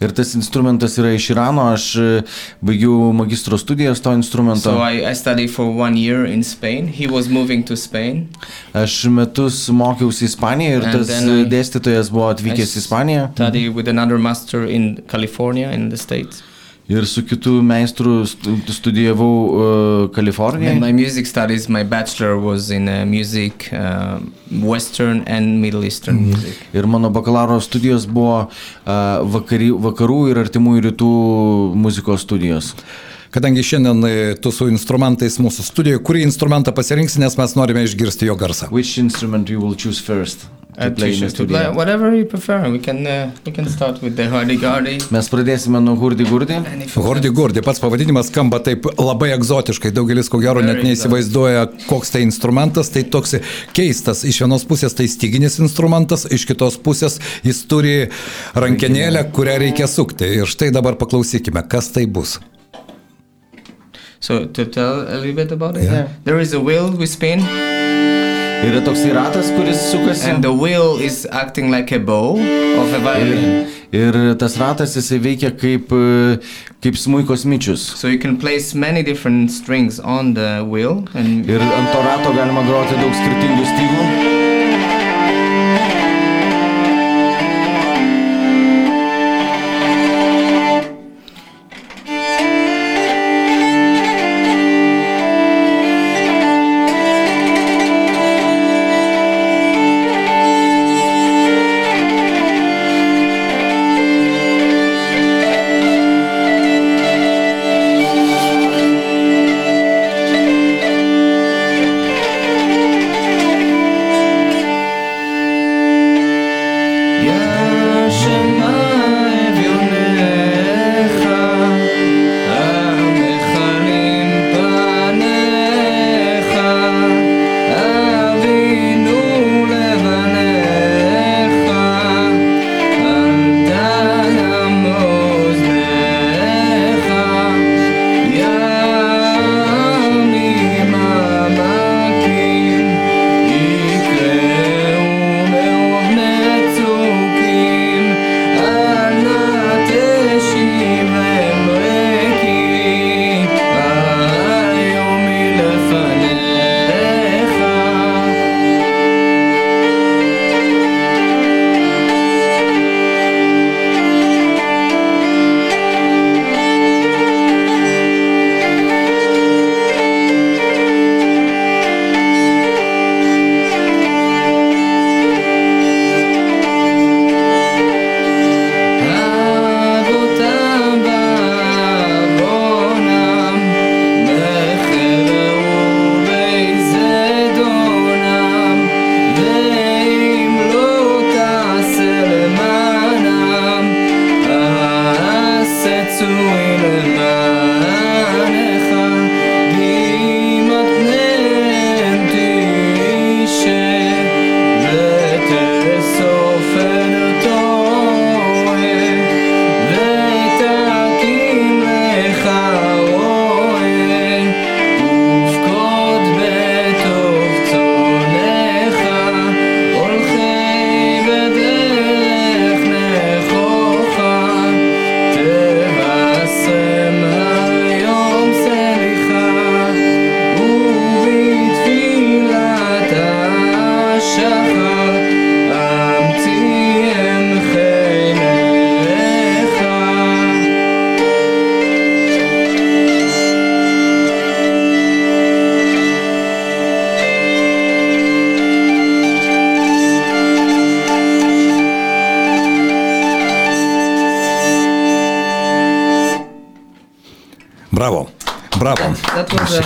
Ir 0.00 0.14
tas 0.16 0.34
instrumentas 0.34 0.94
yra 0.98 1.12
iš 1.12 1.26
Irano, 1.34 1.66
aš 1.74 1.86
e, 2.00 2.04
baigiau 2.64 3.10
magistro 3.12 3.58
studijas 3.60 4.00
to 4.00 4.14
instrumento. 4.16 4.72
So 4.72 4.80
I, 4.80 5.04
I 5.10 5.14
studied 5.14 5.52
for 5.52 5.66
one 5.68 5.98
year 6.00 6.24
in 6.24 6.42
Spain. 6.44 6.88
He 6.88 7.06
was 7.06 7.28
moving 7.28 7.64
to 7.68 7.76
Spain. 7.76 8.28
Aš 8.72 9.04
metus 9.12 9.68
mokiausi 9.68 10.24
Ispanijoje 10.24 10.76
ir 10.80 10.86
And 10.88 10.98
tas 10.98 11.12
dėstytojas 11.52 12.08
buvo 12.12 12.30
atvykęs 12.32 12.76
į 12.76 12.84
Ispaniją 12.84 13.26
Ir 16.90 17.04
su 17.06 17.22
kitu 17.22 17.52
meistru 17.62 18.24
stu- 18.26 18.56
studijavau 18.74 19.34
uh, 19.46 19.60
And 20.02 20.14
Kalifornijoje. 20.14 20.80
my 20.80 20.92
music 20.92 21.26
studies, 21.26 21.68
my 21.68 21.84
bachelor 21.84 22.34
was 22.36 22.70
in 22.70 22.88
uh, 22.88 23.04
music, 23.06 23.68
uh, 23.72 24.18
Western 24.50 25.22
and 25.26 25.60
Middle 25.62 25.84
Eastern 25.84 26.16
music. 26.26 26.56
Ir 26.74 26.86
mano 26.86 27.10
bakalauro 27.10 27.60
studijos 27.60 28.06
buvo 28.10 28.40
uh, 28.40 29.22
vakary, 29.22 29.70
vakarų 29.70 30.18
ir 30.32 30.42
artimųjų 30.42 30.82
rytų 30.90 31.10
muzikos 31.78 32.26
studijos. 32.26 32.72
Kadangi 33.30 33.62
šiandien 33.62 34.04
e, 34.04 34.14
tu 34.42 34.50
su 34.50 34.66
instrumentais 34.66 35.36
mūsų 35.38 35.62
studijoje, 35.62 36.00
kurį 36.02 36.24
instrumentą 36.26 36.72
pasirinksi, 36.74 37.20
nes 37.22 37.36
mes 37.38 37.52
norime 37.54 37.84
išgirsti 37.86 38.26
jo 38.26 38.34
garsą. 38.38 38.66
Which 38.74 38.98
instrument 38.98 39.48
you 39.50 39.60
will 39.62 39.76
choose 39.78 40.02
first? 40.02 40.48
Uh, 40.80 40.88
play 40.94 41.12
in 41.12 41.20
the 41.20 41.26
to, 41.26 41.26
to 41.26 41.34
studio. 41.34 41.56
play 41.58 41.68
whatever 41.76 42.14
you 42.14 42.24
prefer. 42.24 42.70
We 42.70 42.78
can 42.78 43.06
uh, 43.06 43.30
we 43.44 43.52
can 43.52 43.68
start 43.68 44.00
with 44.02 44.16
the 44.16 44.28
hardy 44.30 44.56
gardy. 44.56 44.98
Mes 45.10 45.28
pradėsime 45.28 45.80
nuo 45.82 45.94
you 45.94 46.00
Gordi 46.00 46.24
want- 47.28 47.36
Gordi, 47.36 47.60
pats 47.62 47.78
pavadinimas 47.80 48.30
skamba 48.30 48.58
taip 48.64 48.86
labai 48.98 49.30
egzotiškai, 49.34 49.90
daugelis 49.92 50.30
ko 50.30 50.38
gero 50.40 50.62
net 50.62 50.82
neįsivaizduoja, 50.82 51.66
koks 51.86 52.10
tai 52.14 52.22
instrumentas, 52.22 52.88
tai 52.90 53.02
toks 53.02 53.34
keistas. 53.76 54.24
Iš 54.24 54.40
vienos 54.42 54.64
pusės 54.64 54.94
tai 54.96 55.06
styginis 55.06 55.58
instrumentas, 55.60 56.24
iš 56.30 56.46
kitos 56.48 56.78
pusės 56.78 57.20
jis 57.44 57.62
turi 57.68 58.08
rankenėlę, 58.54 59.26
kurią 59.34 59.58
reikia 59.66 59.86
sukti. 59.90 60.24
Ir 60.40 60.46
štai 60.50 60.70
dabar 60.74 60.96
paklausykime, 60.96 61.66
kas 61.68 61.90
tai 61.94 62.06
bus. 62.06 62.38
So 64.20 64.44
to 64.46 64.64
tell 64.66 65.00
a 65.00 65.16
little 65.16 65.32
bit 65.34 65.50
about 65.52 65.76
it, 65.76 65.84
Yeah. 65.84 66.08
there 66.24 66.38
is 66.40 66.52
a 66.52 66.60
wheel 66.60 66.90
we 66.90 67.06
spin, 67.06 67.40
Yra 67.40 68.80
toks 68.84 69.00
ratas, 69.16 69.48
kuris 69.56 69.80
sukasi. 69.90 70.24
and 70.28 70.44
the 70.44 70.52
wheel 70.52 70.98
is 71.00 71.26
acting 71.32 71.70
like 71.70 71.90
a 71.92 71.98
bow 71.98 72.36
of 72.36 72.92
a 72.92 72.98
violin. 72.98 73.66
Ir, 73.92 74.14
ir 74.14 74.34
tas 74.34 74.58
ratas 74.58 74.92
jisai 74.94 75.18
veikia 75.18 75.50
kaip, 75.50 75.90
e, 75.90 76.36
kaip 76.82 76.94
smuikos 77.00 77.46
myčius. 77.46 77.78
So 77.96 78.08
you 78.08 78.18
can 78.18 78.36
place 78.36 78.74
many 78.74 79.02
different 79.02 79.50
strings 79.50 79.98
on 79.98 80.34
the 80.34 80.62
wheel, 80.68 81.04
and 81.14 81.48
Ir 81.48 81.58
ant 81.60 81.88
to 81.94 81.98
rato 82.08 82.30
galima 82.36 82.62
groti 82.68 82.94
daug 83.00 83.14
skirtingų 83.22 83.64
stygų. 83.72 84.39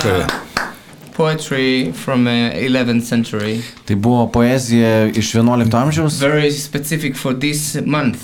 Uh, 0.05 0.27
poetry 1.15 1.91
from 1.91 2.27
uh, 2.27 2.53
11th 2.53 3.01
century. 3.01 3.61
Tai 3.85 3.95
buvo 3.95 4.27
poezija 4.27 5.05
iš 5.07 5.35
11 5.35 5.77
amžiaus. 5.77 6.19
Very 6.21 6.51
specific 6.51 7.17
for 7.17 7.39
this 7.39 7.75
month, 7.85 8.17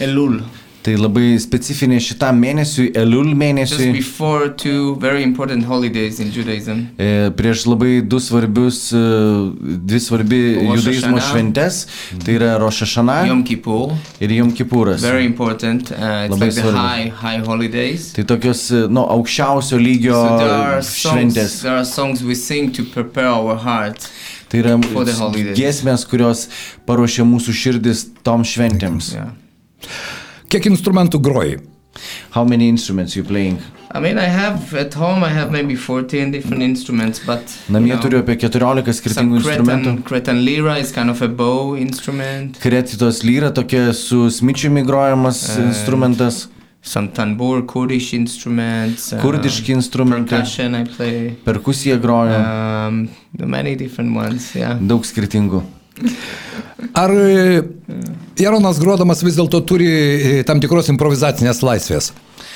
Elul. 0.00 0.40
Tai 0.86 0.94
labai 0.96 1.34
specifinė 1.42 1.98
šitam 2.00 2.38
mėnesiui, 2.40 2.92
Elul 2.96 3.32
mėnesiui. 3.36 3.90
before 3.92 4.48
two 4.54 4.94
very 5.02 5.22
important 5.22 5.64
holidays 5.66 6.20
in 6.20 6.30
Judaism. 6.32 6.84
E, 6.96 7.30
prieš 7.36 7.64
labai 7.66 8.00
du 8.06 8.20
svarbius, 8.22 8.92
e, 8.94 9.00
dvi 9.90 10.00
svarbi 10.00 10.38
judaizmo 10.62 11.18
šventes, 11.20 11.80
tai 12.24 12.36
yra 12.38 12.52
Rošašana 12.62 13.18
Kippur, 13.44 13.96
ir 14.20 14.30
Jom 14.30 14.52
Kipūras. 14.54 15.02
very 15.02 15.26
important. 15.26 15.90
Uh, 15.90 16.28
Labai 16.30 16.46
like 16.46 16.54
the 16.54 16.62
svarbu. 16.62 16.78
high, 16.78 17.08
high 17.08 17.38
holidays. 17.44 18.12
Tai 18.12 18.24
tokios, 18.24 18.70
nu, 18.88 19.02
aukščiausio 19.02 19.78
lygio 19.82 20.14
So 20.82 21.10
šventės. 21.10 21.58
Songs 21.84 22.22
we 22.22 22.34
sing 22.34 22.70
to 22.72 22.84
prepare 22.84 23.28
our 23.28 23.56
heart. 23.56 24.08
Tai 24.48 24.62
yra 24.62 24.78
giesmės, 25.58 26.06
kurios 26.08 26.46
paruošia 26.86 27.26
mūsų 27.28 27.52
širdis 27.52 28.06
tom 28.24 28.46
šventėms. 28.46 29.12
Yeah. 29.18 29.34
Kiek 30.48 30.66
instrumentų 30.70 31.20
groji? 31.20 31.58
How 32.34 32.44
many 32.44 32.68
instruments 32.68 33.16
you 33.16 33.24
playing? 33.24 33.58
I 33.90 34.00
mean, 34.00 34.18
I 34.18 34.28
have 34.28 34.74
at 34.76 34.94
home. 34.94 35.24
I 35.24 35.30
have 35.32 35.50
maybe 35.50 35.74
14 35.74 36.30
different 36.30 36.62
instruments, 36.62 37.20
but 37.26 37.40
Namie 37.72 37.88
know, 37.94 37.98
turiu 38.02 38.20
apie 38.22 38.36
14 38.36 38.92
skirtingų 38.92 39.40
some 39.40 39.40
instrumentų. 39.40 39.82
cretan, 39.84 40.02
cretan 40.04 40.44
lira 40.44 40.76
is 40.78 40.92
kind 40.92 41.10
of 41.10 41.22
a 41.22 41.28
bow 41.28 41.74
instrument. 41.76 42.58
Kretitos 42.60 43.22
lyra 43.24 43.50
tokia 43.50 43.92
su 43.94 44.28
smičiumi 44.30 44.84
grojamas 44.86 45.56
And- 45.56 45.68
instrumentas, 45.72 46.46
Some 46.80 47.08
tanbur, 47.08 47.62
Kurdish 47.66 48.12
instruments. 48.14 49.12
uh, 49.12 49.18
kurdiški 49.20 49.72
instrumentai, 49.74 50.28
Percussion 50.38 50.74
I 50.76 50.84
play. 50.84 51.34
perkusija 51.44 51.98
groja, 52.00 52.86
Um, 52.88 53.08
many 53.38 53.74
different 53.74 54.14
ones. 54.16 54.54
Yeah. 54.54 54.78
daug 54.80 55.02
skirtingų. 55.04 55.62
Ar 56.94 57.10
e, 57.10 57.62
Jaronas 58.38 58.78
grodamas 58.78 59.22
vis 59.26 59.36
dėlto 59.38 59.60
turi 59.66 59.88
e, 59.88 60.32
tam 60.46 60.60
tikros 60.62 60.90
improvizacinės 60.92 61.62
laisvės. 61.66 62.12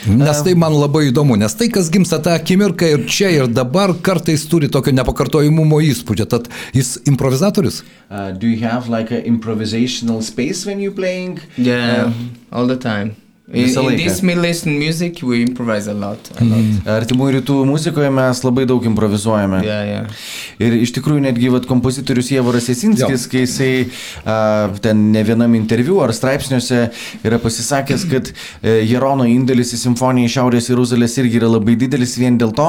Nes 0.06 0.40
tai 0.42 0.54
man 0.58 0.74
labai 0.74 1.04
įdomu, 1.12 1.36
nes 1.38 1.54
tai, 1.54 1.68
kas 1.70 1.86
gimsta 1.92 2.18
tą 2.22 2.32
akimirką 2.34 2.88
ir 2.90 3.04
čia 3.06 3.28
ir 3.30 3.46
dabar, 3.46 3.92
kartais 4.02 4.42
turi 4.50 4.66
tokio 4.72 4.90
nepakartojimumo 4.96 5.78
įspūdžio. 5.92 6.26
Tad 6.32 6.48
jis 6.74 6.96
improvizatorius? 7.06 7.82
Uh, 8.10 8.32
do 8.34 8.50
you 8.50 8.58
have 8.66 8.90
like 8.90 9.14
an 9.14 9.22
improvisational 9.22 10.22
space 10.22 10.66
when 10.66 10.82
you're 10.82 10.94
playing? 10.94 11.38
Yeah, 11.56 12.10
Uh, 12.10 12.58
all 12.58 12.66
the 12.66 12.76
time. 12.76 13.14
In, 13.48 13.64
Visą 13.64 13.82
laiką. 13.82 14.04
this 14.04 14.22
Middle 14.22 14.46
Eastern 14.46 14.78
music, 14.78 15.18
we 15.22 15.40
improvise 15.42 15.90
a 15.90 15.94
lot. 15.94 16.30
A 16.38 16.44
lot. 16.46 16.86
Artimųjų 16.86 17.40
rytų 17.40 17.56
muzikoje 17.66 18.10
mes 18.14 18.38
labai 18.46 18.68
daug 18.70 18.84
improvizuojame. 18.86 19.58
Yeah, 19.66 19.88
yeah. 19.88 20.20
Ir 20.62 20.76
iš 20.78 20.92
tikrųjų 20.94 21.24
netgi 21.24 21.50
vat, 21.50 21.66
kompozitorius 21.66 22.30
Jevoras 22.30 22.68
Jasinskis, 22.70 23.24
kai 23.26 23.42
jisai 23.42 23.70
a, 24.22 24.36
ten 24.84 25.08
ne 25.10 25.24
vienam 25.26 25.56
interviu 25.58 25.98
ar 26.04 26.14
straipsniuose 26.14 26.84
yra 27.26 27.40
pasisakęs, 27.42 28.04
kad 28.12 28.30
e, 28.30 28.76
Jerono 28.86 29.26
indėlis 29.26 29.74
į 29.74 29.80
simfoniją 29.88 30.30
iš 30.30 30.38
Šiaurės 30.38 30.70
Jeruzalės 30.70 31.18
irgi 31.18 31.42
yra 31.42 31.50
labai 31.56 31.74
didelis 31.82 32.14
vien 32.22 32.38
dėl 32.38 32.54
to, 32.54 32.68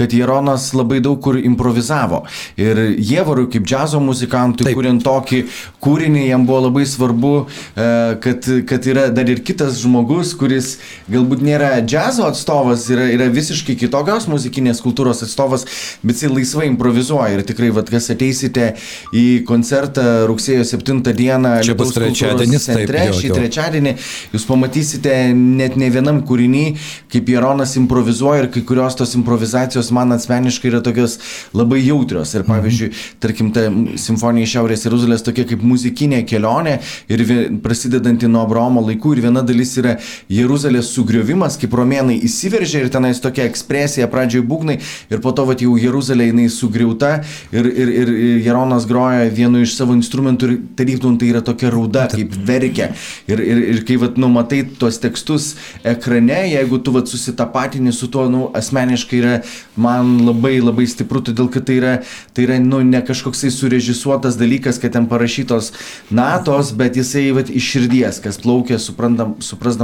kad 0.00 0.16
Jeronas 0.16 0.70
labai 0.72 1.02
daug 1.04 1.20
kur 1.20 1.36
improvizavo. 1.36 2.22
Ir 2.56 2.96
Jevorui 2.96 3.50
kaip 3.52 3.68
džiazo 3.68 4.00
muzikantui, 4.00 4.70
Taip. 4.70 4.80
kuriant 4.80 5.04
tokį 5.04 5.44
kūrinį, 5.84 6.24
jam 6.32 6.48
buvo 6.48 6.64
labai 6.70 6.88
svarbu, 6.88 7.36
e, 7.76 7.92
kad, 8.24 8.50
kad 8.72 8.90
yra 8.96 9.10
dar 9.12 9.28
ir 9.28 9.44
kitas 9.44 9.76
žmogus, 9.84 10.05
kuris 10.38 10.76
galbūt 11.10 11.42
nėra 11.44 11.70
džiazo 11.84 12.26
atstovas, 12.30 12.86
yra, 12.92 13.06
yra 13.12 13.26
visiškai 13.32 13.76
kitokios 13.80 14.28
muzikinės 14.30 14.82
kultūros 14.84 15.22
atstovas, 15.26 15.66
bet 16.02 16.16
jisai 16.16 16.30
laisvai 16.32 16.68
improvizuoja. 16.70 17.36
Ir 17.36 17.44
tikrai, 17.48 17.70
vad, 17.74 17.90
kas 17.92 18.08
ateisite 18.14 18.72
į 19.16 19.24
koncertą 19.48 20.26
rugsėjo 20.30 20.64
7 20.68 21.02
dieną, 21.16 21.56
Čia 21.66 21.76
bus 21.78 21.94
trečiadienis, 21.96 22.66
taip, 22.68 22.82
centre, 22.82 23.04
jo, 23.10 23.16
šį 23.20 23.32
trečiadienį, 23.36 23.94
jūs 24.34 24.46
pamatysite 24.48 25.14
net 25.36 25.76
ne 25.80 25.90
vienam 25.92 26.22
kūrinį, 26.26 26.64
kaip 27.12 27.30
Jeronas 27.32 27.76
improvizuoja 27.80 28.44
ir 28.44 28.50
kai 28.54 28.62
kurios 28.66 28.96
tos 28.98 29.14
improvizacijos 29.18 29.90
man 29.96 30.14
asmeniškai 30.16 30.70
yra 30.70 30.82
tokios 30.84 31.18
labai 31.56 31.82
jautrios. 31.84 32.34
Ir 32.36 32.46
pavyzdžiui, 32.48 32.92
tarkim, 33.22 33.52
ta 33.56 33.66
simfonija 34.00 34.46
iš 34.46 34.56
Šiaurės 34.56 34.86
Jeruzalės 34.86 35.24
tokia 35.26 35.46
kaip 35.48 35.64
muzikinė 35.66 36.22
kelionė 36.28 36.78
ir 37.12 37.24
vi- 37.28 37.48
prasidedanti 37.62 38.28
nuo 38.30 38.44
Abraomo 38.46 38.82
laikų 38.86 39.16
ir 39.16 39.24
viena 39.26 39.42
dalis 39.46 39.74
yra 39.80 39.95
Jeruzalės 40.32 40.90
sugriovimas, 40.94 41.58
kaip 41.60 41.74
romėnai 41.76 42.18
įsiveržė 42.26 42.84
ir 42.84 42.92
tenais 42.92 43.20
tokia 43.22 43.46
ekspresija, 43.50 44.08
pradžioje 44.12 44.46
būgnai 44.46 44.78
ir 45.10 45.22
po 45.24 45.32
to 45.36 45.46
vat, 45.48 45.62
jau 45.64 45.76
Jeruzalė 45.80 46.30
jinai 46.30 46.48
sugriauta 46.52 47.12
ir, 47.54 47.66
ir, 47.66 47.92
ir 48.02 48.12
Jeronas 48.46 48.86
groja 48.88 49.28
vienu 49.32 49.62
iš 49.64 49.76
savo 49.78 49.96
instrumentų 49.96 50.50
ir 50.50 50.56
tarytum 50.78 51.18
tai 51.20 51.30
yra 51.32 51.42
tokia 51.44 51.70
rauda, 51.74 52.06
kaip 52.12 52.34
verkia. 52.46 52.90
Ir, 53.30 53.42
ir, 53.42 53.62
ir 53.74 53.82
kai 53.88 53.98
vat, 54.00 54.18
nu, 54.20 54.30
matai 54.32 54.62
tuos 54.78 55.00
tekstus 55.02 55.54
ekrane, 55.86 56.42
jeigu 56.52 56.80
tu 56.82 56.94
vat, 56.94 57.10
susitapatini 57.10 57.94
su 57.94 58.08
tuo, 58.12 58.26
nu, 58.32 58.46
asmeniškai 58.56 59.20
yra 59.20 59.34
man 59.76 60.16
labai 60.26 60.58
labai 60.62 60.86
stipru, 60.90 61.22
todėl 61.24 61.50
kad 61.52 61.66
tai 61.68 61.78
yra, 61.80 61.94
tai 62.36 62.46
yra 62.46 62.58
nu, 62.62 62.80
ne 62.86 63.00
kažkoksai 63.04 63.50
surežisuotas 63.54 64.38
dalykas, 64.40 64.80
kad 64.82 64.94
ten 64.96 65.08
parašytos 65.10 65.72
natos, 66.10 66.72
bet 66.76 66.98
jisai 66.98 67.28
vat, 67.36 67.50
iš 67.50 67.70
širdies, 67.74 68.20
kas 68.24 68.40
plaukia, 68.42 68.78
suprandam, 68.82 69.36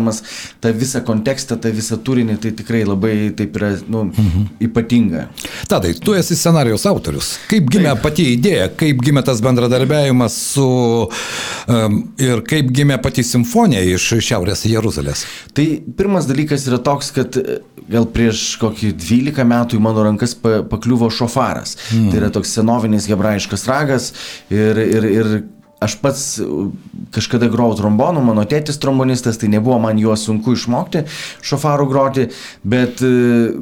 suprasdamas 0.03 0.23
tą 0.61 0.73
visą 0.73 1.01
kontekstą, 1.01 1.57
tą 1.57 1.71
visą 1.73 1.97
turinį, 1.97 2.39
tai 2.41 2.53
tikrai 2.53 2.85
labai 2.85 3.33
taip 3.37 3.57
yra 3.57 3.73
nu, 3.89 4.05
mhm. 4.11 4.47
ypatinga. 4.61 5.29
Tadai, 5.69 5.95
tu 5.95 6.15
esi 6.15 6.37
scenarijos 6.37 6.87
autorius. 6.87 7.39
Kaip 7.49 7.71
gimė 7.71 7.93
Taip. 7.93 8.03
pati 8.03 8.27
idėja, 8.37 8.69
kaip 8.77 9.03
gimė 9.03 9.23
tas 9.25 9.41
bendradarbiavimas 9.43 10.37
su 10.55 10.69
um, 11.69 12.01
ir 12.19 12.43
kaip 12.49 12.71
gimė 12.73 13.01
pati 13.03 13.25
simfonija 13.25 13.83
iš 13.95 14.13
Šiaurės 14.23 14.67
Jeruzalės? 14.67 15.25
Tai 15.55 15.67
pirmas 15.97 16.29
dalykas 16.31 16.67
yra 16.69 16.79
toks, 16.83 17.11
kad 17.15 17.37
e, 17.37 17.61
gal 17.91 18.07
prieš 18.13 18.57
kokį 18.63 18.95
12 18.99 19.47
metų 19.49 19.79
į 19.79 19.83
mano 19.83 20.07
rankas 20.07 20.35
pa, 20.39 20.63
pakliuvo 20.69 21.11
šofaras. 21.11 21.77
Mm. 21.93 22.11
Tai 22.11 22.23
yra 22.23 22.31
toks 22.35 22.55
senovinis 22.59 23.09
hebrajiškas 23.11 23.67
ragas 23.71 24.13
ir, 24.51 24.79
ir, 24.79 25.11
ir 25.11 25.35
aš 25.85 25.97
pats 26.03 26.25
uh, 26.43 26.69
kažkada 27.15 27.51
grojau 27.53 27.79
trombonu, 27.83 28.23
mano 28.25 28.45
tėtis 28.49 28.81
trombonistas, 28.83 29.41
tai 29.41 29.51
nebuvo 29.53 29.79
man 29.83 30.01
juos 30.01 30.27
sunku 30.29 30.57
išmokti 30.57 31.07
šofarų 31.45 31.89
groti, 31.91 32.29
bet 32.63 33.03
uh, 33.07 33.57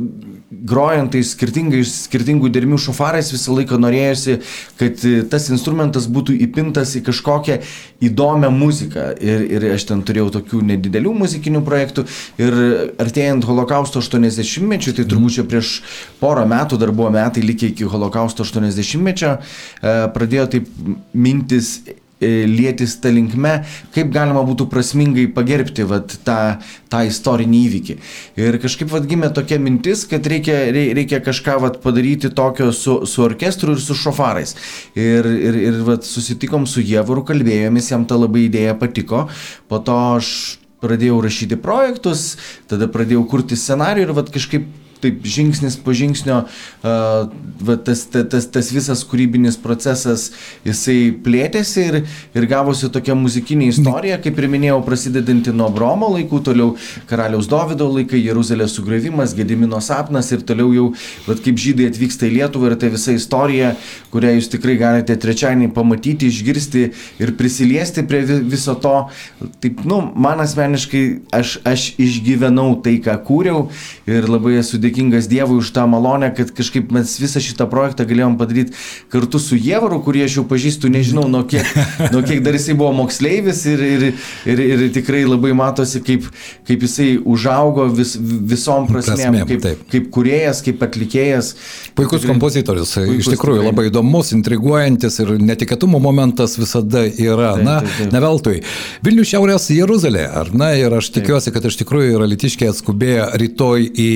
grojant 0.50 1.15
tai 1.15 1.23
skirtingų 1.25 2.50
dermių 2.53 2.79
šofarais 2.83 3.31
visą 3.33 3.55
laiką 3.57 3.79
norėjosi, 3.81 4.41
kad 4.81 5.07
uh, 5.09 5.23
tas 5.33 5.50
instrumentas 5.53 6.09
būtų 6.11 6.37
įpintas 6.47 6.97
į 6.99 7.05
kažkokią 7.11 7.61
įdomią 8.00 8.50
muziką. 8.55 9.11
Ir, 9.21 9.45
ir 9.49 9.67
aš 9.75 9.87
ten 9.91 10.03
turėjau 10.07 10.31
tokių 10.39 10.62
nedidelių 10.73 11.12
muzikinių 11.23 11.62
projektų 11.67 12.07
ir 12.41 12.57
artėjant 13.00 13.45
holokausto 13.49 14.03
80-mečiui, 14.03 14.95
tai 14.97 15.07
turbūt 15.09 15.39
čia 15.39 15.47
prieš 15.49 15.81
porą 16.21 16.47
metų, 16.49 16.79
dar 16.81 16.93
buvo 16.97 17.11
metai 17.15 17.45
likę 17.45 17.71
iki 17.73 17.89
holokausto 17.91 18.47
80-mečio, 18.47 19.37
e, 19.37 19.97
pradėjo 20.15 20.47
taip 20.57 20.71
mintis 21.12 21.81
e, 22.21 22.45
lietis 22.47 22.97
tą 23.03 23.12
linkme, 23.15 23.57
kaip 23.95 24.12
galima 24.15 24.45
būtų 24.47 24.69
prasmingai 24.71 25.27
pagerbti 25.35 25.87
vat, 25.89 26.15
tą, 26.27 26.39
tą 26.93 27.03
istorinį 27.09 27.62
įvykį. 27.67 27.97
Ir 28.45 28.61
kažkaip 28.62 28.93
vat, 28.93 29.09
gimė 29.11 29.33
tokia 29.37 29.59
mintis, 29.62 30.05
kad 30.11 30.27
reikia, 30.31 30.59
rei- 30.75 30.93
reikia 30.97 31.23
kažką 31.25 31.59
vat, 31.65 31.81
padaryti 31.85 32.33
tokio 32.37 32.71
su, 32.76 33.00
su 33.09 33.25
orkestru 33.25 33.75
ir 33.76 33.83
su 33.83 33.97
šofarais. 33.99 34.54
Ir, 34.95 35.26
ir, 35.26 35.61
ir 35.71 35.80
vat, 35.89 36.06
susitikom 36.06 36.69
su 36.71 36.85
Jievaru, 36.85 37.25
kalbėjomės, 37.28 37.91
jam 37.95 38.06
ta 38.09 38.21
labai 38.21 38.47
idėja 38.49 38.76
patiko. 38.78 39.26
Po 39.71 39.80
to 39.85 39.97
aš 40.21 40.35
pradėjau 40.80 41.19
rašyti 41.25 41.59
projektus, 41.61 42.37
tada 42.71 42.89
pradėjau 42.89 43.26
kurti 43.28 43.59
scenarijų 43.59 44.09
ir 44.09 44.15
vat, 44.17 44.30
kažkaip 44.33 44.69
taip 45.02 45.25
žingsnis 45.25 45.76
po 45.80 45.95
žingsnio 45.97 46.43
va, 46.84 47.76
tas, 47.84 48.04
ta- 48.13 48.25
tas, 48.25 48.47
tas 48.52 48.71
visas 48.73 49.02
kūrybinis 49.08 49.56
procesas 49.60 50.30
jisai 50.67 51.10
plėtėsi 51.25 51.84
ir, 51.91 51.99
ir 52.36 52.47
gavosi 52.50 52.91
tokia 52.93 53.15
muzikinė 53.19 53.69
istorija, 53.73 54.19
kaip 54.23 54.39
ir 54.41 54.49
minėjau, 54.52 54.80
prasidedanti 54.86 55.52
nuo 55.56 55.69
Bromo 55.75 56.10
laikų, 56.17 56.41
toliau 56.50 56.75
karaliaus 57.10 57.49
Dovido 57.50 57.89
laikai, 57.93 58.21
Jeruzalės 58.25 58.75
sugrįvimas, 58.78 59.34
Gedimino 59.39 59.80
sapnas 59.84 60.30
ir 60.34 60.45
toliau 60.47 60.73
jau, 60.76 60.86
va, 61.26 61.36
kaip 61.41 61.60
žydai 61.60 61.91
atvyksta 61.91 62.28
į 62.28 62.34
Lietuvą 62.39 62.71
ir 62.73 62.76
tai 62.80 62.91
visa 62.95 63.15
istorija, 63.17 63.75
kurią 64.13 64.34
jūs 64.36 64.50
tikrai 64.54 64.76
galite 64.80 65.17
trečiadienį 65.21 65.71
pamatyti, 65.76 66.30
išgirsti 66.30 66.84
ir 67.23 67.34
prisiliesti 67.39 68.04
prie 68.08 68.23
vi- 68.28 68.41
viso 68.56 68.75
to. 68.80 68.95
Taip, 69.63 69.84
nu, 69.89 70.00
man 70.17 70.41
asmeniškai 70.45 71.04
aš, 71.36 71.58
aš 71.69 71.89
išgyvenau 72.00 72.75
tai, 72.84 72.99
ką 73.04 73.17
kūriau 73.26 73.67
ir 74.10 74.28
labai 74.30 74.56
esu 74.60 74.76
dėkingas 74.80 74.90
Dievui 74.95 75.59
už 75.61 75.71
tą 75.76 75.87
malonę, 75.87 76.31
kad 76.37 76.50
kažkaip 76.57 76.91
mes 76.93 77.13
visą 77.21 77.41
šitą 77.43 77.67
projektą 77.71 78.05
galėjom 78.09 78.37
padaryti 78.41 78.73
kartu 79.13 79.39
su 79.39 79.57
Jievaru, 79.57 80.00
kurį 80.05 80.25
aš 80.26 80.37
jau 80.41 80.45
pažįstu, 80.50 80.91
nežinau, 80.93 81.29
nuo 81.31 81.43
kiek, 81.49 81.67
nuo 82.15 82.23
kiek 82.26 82.43
dar 82.43 82.55
jisai 82.59 82.75
buvo 82.79 82.93
moksleivis 83.03 83.65
ir, 83.71 83.81
ir, 83.85 84.05
ir, 84.50 84.63
ir 84.67 84.85
tikrai 84.95 85.23
labai 85.29 85.53
matosi, 85.57 86.00
kaip, 86.07 86.26
kaip 86.69 86.83
jisai 86.87 87.19
užaugo 87.23 87.87
vis, 87.95 88.17
visom 88.21 88.87
prasmėm, 88.91 89.41
kaip, 89.49 89.85
kaip 89.93 90.11
kuriejas, 90.15 90.63
kaip 90.67 90.83
atlikėjas. 90.87 91.53
Puikus 91.99 92.21
Tikrai- 92.23 92.33
kompozitorius, 92.35 92.95
Puikus, 92.99 93.21
iš 93.25 93.33
tikrųjų 93.35 93.61
tikrai. 93.63 93.71
labai 93.71 93.87
įdomus, 93.91 94.33
intriguojantis 94.37 95.21
ir 95.23 95.35
netikėtumo 95.41 96.00
momentas 96.03 96.57
visada 96.59 97.05
yra. 97.07 97.55
Taip, 97.57 97.65
Na, 97.65 97.81
taip, 97.81 97.91
taip. 97.99 98.13
ne 98.15 98.21
veltui. 98.23 98.57
Vilnių 99.05 99.25
Šiaurės 99.26 99.69
Jeruzalė, 99.75 100.25
ar 100.41 100.50
ne? 100.55 100.71
Ir 100.81 100.95
aš 100.97 101.11
tikiuosi, 101.15 101.53
kad 101.53 101.65
iš 101.69 101.76
tikrųjų 101.83 102.15
yra 102.19 102.26
litiškiai 102.31 102.71
atskubėję 102.73 103.26
rytoj 103.41 103.87
į 104.00 104.09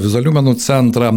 audiovizualių 0.00 0.32
menų 0.34 0.56
centrą 0.60 1.12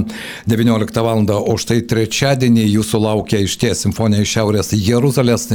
19 0.49 1.03
val. 1.05 1.23
O 1.23 1.55
štai 1.59 1.83
trečiadienį 1.87 2.65
jūsų 2.67 2.99
laukia 3.03 3.39
iš 3.43 3.55
ties 3.61 3.83
simfonija 3.85 4.23
iš 4.23 4.35
Šiaurės 4.35 4.73
Jeruzalės. 4.75 5.49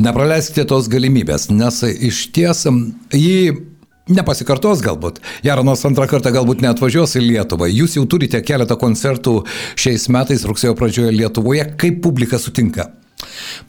Nepraleiskite 0.00 0.66
tos 0.68 0.90
galimybės, 0.90 1.48
nes 1.50 1.82
iš 1.88 2.28
ties 2.34 2.66
jį 3.14 3.66
Nepasikartos 4.10 4.80
galbūt. 4.82 5.20
Jaronas 5.46 5.84
antrą 5.86 6.08
kartą 6.10 6.32
galbūt 6.34 6.64
neatvažiuos 6.64 7.14
į 7.20 7.22
Lietuvą. 7.28 7.68
Jūs 7.70 7.94
jau 7.94 8.08
turite 8.10 8.40
keletą 8.42 8.74
koncertų 8.80 9.44
šiais 9.78 10.08
metais 10.10 10.42
rugsėjo 10.48 10.74
pradžioje 10.74 11.14
Lietuvoje. 11.14 11.68
Kaip 11.78 12.02
publika 12.02 12.40
sutinka? 12.42 12.88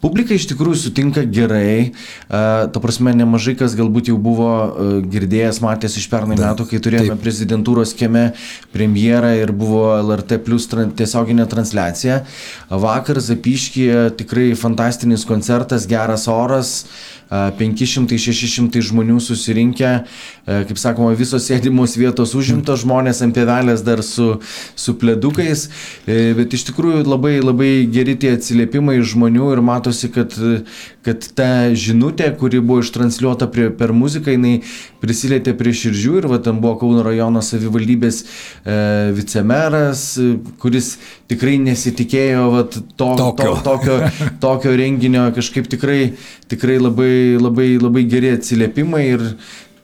Publika 0.02 0.34
iš 0.34 0.48
tikrųjų 0.50 0.80
sutinka 0.82 1.24
gerai, 1.30 1.94
ta 2.28 2.82
prasme 2.82 3.14
nemažai 3.18 3.54
kas 3.60 3.76
galbūt 3.78 4.10
jau 4.10 4.18
buvo 4.22 4.50
girdėjęs, 5.12 5.62
matęs 5.62 5.98
iš 6.02 6.08
pernai 6.12 6.38
Da, 6.40 6.52
metų, 6.52 6.66
kai 6.72 6.82
turėjome 6.82 7.14
taip. 7.14 7.24
prezidentūros 7.24 7.94
kieme 7.98 8.32
premjerą 8.74 9.36
ir 9.44 9.54
buvo 9.54 9.84
LRT 10.00 10.42
plus 10.46 10.68
tiesioginė 10.72 11.46
transliacija. 11.52 12.22
Vakar 12.70 13.22
Zapiškyje 13.22 14.12
tikrai 14.22 14.52
fantastinis 14.58 15.28
koncertas, 15.28 15.88
geras 15.90 16.28
oras, 16.32 16.76
500-600 17.32 18.82
žmonių 18.92 19.20
susirinkę, 19.24 19.92
kaip 20.46 20.80
sakoma, 20.82 21.14
visos 21.16 21.46
sėdimos 21.48 21.96
vietos 22.00 22.36
užimtos, 22.38 22.84
žmonės 22.84 23.22
ant 23.24 23.36
pievelės 23.36 23.84
dar 23.86 24.04
su, 24.06 24.34
su 24.76 24.96
pledukais, 25.00 25.68
e, 26.06 26.34
bet 26.38 26.54
iš 26.54 26.68
tikrųjų 26.70 27.04
labai 27.08 27.38
labai 27.42 27.72
geri 27.92 28.18
tie 28.20 28.36
atsiliepimai 28.36 29.00
žmonių 29.06 29.52
ir 29.56 29.64
matosi, 29.66 30.10
kad, 30.14 30.36
kad 31.06 31.28
ta 31.38 31.50
žinutė, 31.78 32.32
kuri 32.40 32.62
buvo 32.64 32.84
ištransliuota 32.84 33.50
prie, 33.52 33.70
per 33.76 33.94
muziką, 33.96 34.36
jinai 34.36 34.62
prisilietė 35.02 35.56
prie 35.58 35.74
širdžių 35.78 36.18
ir 36.22 36.30
va 36.32 36.42
ten 36.44 36.62
buvo 36.62 36.78
Kauno 36.82 37.04
rajono 37.06 37.44
savivaldybės 37.46 38.22
e, 38.22 38.78
vicemeras, 39.18 40.06
e, 40.22 40.36
kuris 40.62 40.96
tikrai 41.32 41.58
nesitikėjo 41.64 42.46
va, 42.54 42.66
to, 42.72 42.84
Tokio. 42.98 43.34
to, 43.36 43.56
tokio, 43.66 43.98
tokio 44.44 44.76
renginio, 44.78 45.28
kažkaip 45.36 45.70
tikrai, 45.72 46.14
tikrai 46.52 46.78
labai, 46.82 47.14
labai, 47.42 47.74
labai 47.82 48.06
geri 48.10 48.34
atsiliepimai 48.38 49.04
ir 49.16 49.28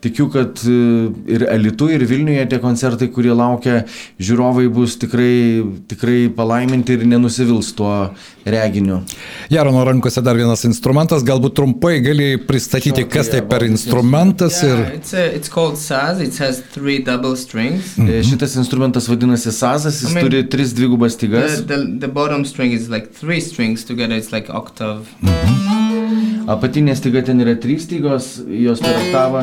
tikiu, 0.02 0.28
kad 0.32 0.60
e, 0.68 1.10
ir 1.34 1.46
Alitu, 1.52 1.90
ir 1.90 2.06
Vilniuje 2.08 2.46
tie 2.50 2.60
koncertai, 2.62 3.10
kurie 3.14 3.34
laukia, 3.36 3.82
žiūrovai 4.22 4.68
bus 4.74 4.98
tikrai, 5.02 5.64
tikrai 5.90 6.28
palaiminti 6.38 6.98
ir 6.98 7.06
nenusivils 7.10 7.74
tuo 7.78 7.92
reginiu. 8.46 9.02
Jarono 9.52 9.84
rankose 9.88 10.22
dar 10.26 10.38
vienas 10.40 10.64
instrumentas, 10.70 11.26
galbūt 11.28 11.58
trumpai 11.58 11.98
gali 12.06 12.30
pristatyti, 12.38 13.04
Shortly 13.04 13.14
kas 13.16 13.32
tai 13.34 13.42
per 13.42 13.58
about 13.58 13.68
this 13.68 13.78
instrumentas 13.78 14.62
Yeah, 14.64 14.70
ir... 14.70 14.94
it's, 15.00 15.14
a, 15.14 15.26
it's 15.36 15.50
called 15.50 15.78
saz. 15.78 16.22
It 16.22 16.38
has 16.38 16.62
three 16.74 17.00
double 17.04 17.36
strings. 17.36 17.98
E, 17.98 18.22
Šitas 18.28 18.58
instrumentas 18.62 19.10
vadinasi 19.10 19.52
sazas, 19.52 20.02
jis 20.02 20.12
I 20.12 20.20
mean, 20.20 20.30
turi 20.30 20.46
tris 20.50 20.74
dvigubas 20.78 21.18
stygas. 21.18 21.62
The, 21.66 21.76
the, 21.76 22.00
the 22.06 22.08
bottom 22.08 22.46
string 22.46 22.72
is 22.72 22.90
like 22.90 23.12
three 23.12 23.42
strings 23.42 23.84
together. 23.84 24.16
It's 24.16 24.32
like 24.32 24.50
octave. 24.50 25.10
Apatinė 26.48 26.94
styga 26.96 27.20
ten 27.28 27.42
yra 27.44 27.58
trys 27.60 27.84
stygos, 27.84 28.38
jos 28.48 28.80
per 28.80 28.96
oktavą. 29.02 29.42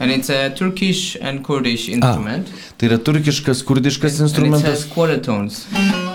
And 0.00 0.10
it's 0.10 0.30
a 0.30 0.48
Turkish 0.50 1.16
and 1.20 1.44
Kurdish 1.44 1.88
instrument. 1.92 2.48
Tai 2.80 2.88
yra 2.88 2.98
turkiškas, 2.98 3.60
kurdiškas 3.68 4.16
And 4.16 4.20
it 4.20 4.26
instrumentas. 4.26 4.86
tones. 5.22 5.66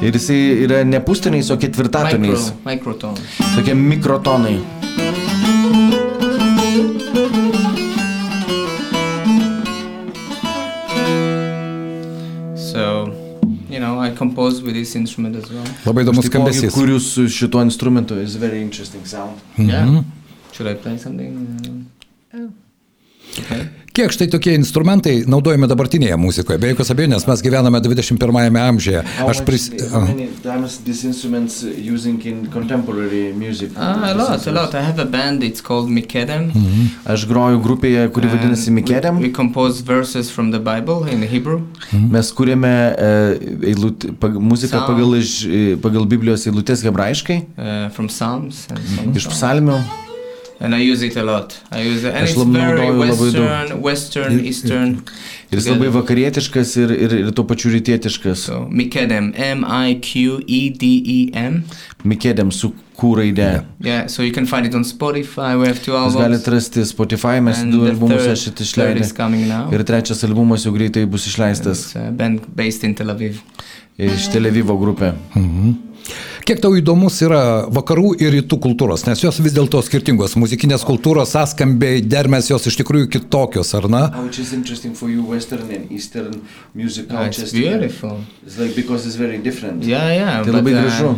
Ir 0.02 0.18
jisai 0.18 0.40
yra 0.66 0.84
ne 0.84 1.00
pustoniais, 1.00 1.52
o 1.54 1.58
ketvirtatoniais. 1.62 2.50
Micro, 2.66 2.98
microtones. 2.98 3.40
Tokie 3.56 3.78
mikrotonai. 3.78 4.58
Compose 14.16 14.62
with 14.64 14.74
this 14.74 14.96
instrument 14.96 15.36
as 15.36 15.52
well. 15.52 15.66
Labai 15.86 16.04
įdomus 16.04 16.26
skambesys. 16.26 16.74
kuriu 16.74 17.00
su 17.00 17.28
šituo 17.30 17.62
instrumentu. 17.64 18.16
It's 18.22 18.36
very 18.40 18.62
interesting 18.62 19.06
sound. 19.06 19.40
Yeah. 19.58 20.04
Should 20.54 20.68
I 20.72 20.76
play 20.76 20.98
something? 20.98 21.86
Uh, 22.34 22.50
okay. 23.40 23.85
Kiek 23.96 24.12
štai 24.12 24.26
tokie 24.28 24.52
instrumentai 24.60 25.22
naudojami 25.24 25.70
dabartinėje 25.72 26.18
muzikoje? 26.20 26.60
Be 26.60 26.74
jokios 26.74 26.90
abejonės, 26.92 27.24
mes 27.30 27.40
gyvename 27.46 27.80
21-ame 27.80 28.60
amžiuje. 28.60 29.04
Aš 29.24 29.40
pris... 29.48 29.70
how 29.94 30.02
many 30.04 30.28
times 30.44 30.82
these 30.84 31.08
instruments 31.08 31.62
using 31.64 32.20
in 32.28 32.44
contemporary 32.52 33.32
music? 33.32 33.72
Ah, 33.80 34.12
a 34.12 34.14
lot, 34.14 34.44
a 34.52 34.52
lot. 34.52 34.76
I 34.76 34.84
have 34.84 35.00
a 35.00 35.08
band. 35.08 35.48
It's 35.48 35.64
called 35.64 35.88
Mikedem. 35.88 36.52
Aš 37.08 37.24
groju 37.32 37.64
grupėje, 37.64 38.04
kuri 38.12 38.36
vadinasi 38.36 38.76
Mikedem. 38.76 39.24
We, 39.24 39.30
we 39.30 39.34
compose 39.34 39.80
verses 39.80 40.28
from 40.28 40.52
the 40.52 40.60
Bible 40.60 41.08
in 41.08 41.24
Hebrew. 41.24 41.64
Mes 41.96 42.36
kūrėme 42.36 42.76
uh, 42.92 43.64
eilut, 43.64 44.10
pag, 44.20 44.36
muziką 44.44 44.84
pagal, 44.90 45.22
iš, 45.24 45.38
e, 45.48 45.68
pagal 45.80 46.04
Biblijos 46.04 46.44
eilutės 46.52 46.84
hebrajiškai, 46.84 47.46
uh, 47.56 49.16
iš 49.16 49.32
psalmių. 49.32 49.80
And 50.60 50.74
I 50.76 50.80
use 50.92 51.02
it 51.04 51.16
a 51.18 51.24
lot. 51.24 51.56
I 51.72 51.82
use 51.82 52.04
it, 52.04 52.14
and 52.14 52.24
Aš 52.24 52.32
it's 52.36 52.44
very 52.44 52.80
naudoju 52.80 52.94
labai 53.00 53.32
daug. 53.34 53.82
western, 53.82 53.82
western, 53.82 54.40
eastern. 54.46 54.90
Ir 55.52 55.60
jis 55.60 55.68
labai 55.68 55.90
vakarietiškas 55.94 56.76
ir, 56.84 56.92
ir, 57.06 57.12
ir 57.26 57.32
tuo 57.36 57.44
pačiu 57.46 57.72
rytietiškas. 57.74 58.46
So 58.50 58.66
Mikedem, 58.72 59.34
M 59.38 59.66
I 59.68 60.00
Q 60.02 60.40
E 60.48 60.70
D 60.70 60.90
E 61.18 61.20
M. 61.34 61.64
Mikėdėm 62.06 62.52
su 62.54 62.72
kūraidė. 62.96 63.66
Yeah, 63.84 64.08
so 64.08 64.24
you 64.24 64.32
can 64.32 64.46
find 64.46 64.66
it 64.66 64.74
on 64.76 64.84
Spotify. 64.88 65.60
We 65.60 65.68
have 65.68 65.82
two 65.84 65.92
Jūs 65.92 66.16
albums. 66.16 66.22
galite 66.24 66.52
rasti 66.54 66.86
Spotify, 66.88 67.42
mes 67.44 67.60
and 67.60 67.74
du 67.74 67.86
albumus 67.90 68.28
aš 68.32 68.46
šitą 68.48 68.56
third 68.56 68.62
is 68.62 68.72
išleidau. 69.12 69.16
coming 69.18 69.48
now. 69.50 69.70
Ir 69.74 69.84
trečias 69.84 70.24
albumas 70.24 70.64
jau 70.66 70.72
greitai 70.74 71.06
bus 71.06 71.28
išleistas 71.28 71.96
a 71.96 72.12
band 72.12 72.48
based 72.56 72.84
in 72.84 72.96
Tel 72.96 73.10
Aviv. 73.12 73.42
iš 73.98 74.30
Tel 74.32 74.46
Avivo 74.48 74.78
grupė. 74.80 75.14
Kiek 76.46 76.60
tau 76.62 76.76
įdomus 76.78 77.16
yra 77.26 77.66
vakarų 77.74 78.12
ir 78.22 78.36
rytų 78.36 78.60
kultūros, 78.62 79.08
nes 79.08 79.24
jos 79.24 79.40
vis 79.42 79.54
dėlto 79.56 79.80
skirtingos. 79.82 80.36
Muzikinės 80.38 80.84
kultūros 80.86 81.32
sąskambiai, 81.34 82.04
dermės 82.06 82.52
jos 82.52 82.68
iš 82.70 82.78
tikrųjų 82.84 83.08
kitokios, 83.16 83.72
ar 83.80 83.88
ne? 83.90 84.04
Which 84.22 84.38
is 84.44 84.52
interesting 84.54 84.94
for 84.94 85.10
you, 85.10 85.24
Western 85.26 85.72
and 85.74 85.92
Eastern 85.92 86.44
music 86.76 87.10
it's 87.10 87.52
beautiful. 87.52 88.20
It's 88.46 88.60
like 88.60 88.76
because 88.76 89.08
it's 89.08 89.16
very 89.16 89.38
different. 89.38 89.84
Yeah, 89.84 90.12
yeah. 90.14 90.44
Tai 90.46 90.54
labai 90.54 90.76
uh, 90.76 90.84
gražu. 90.84 91.10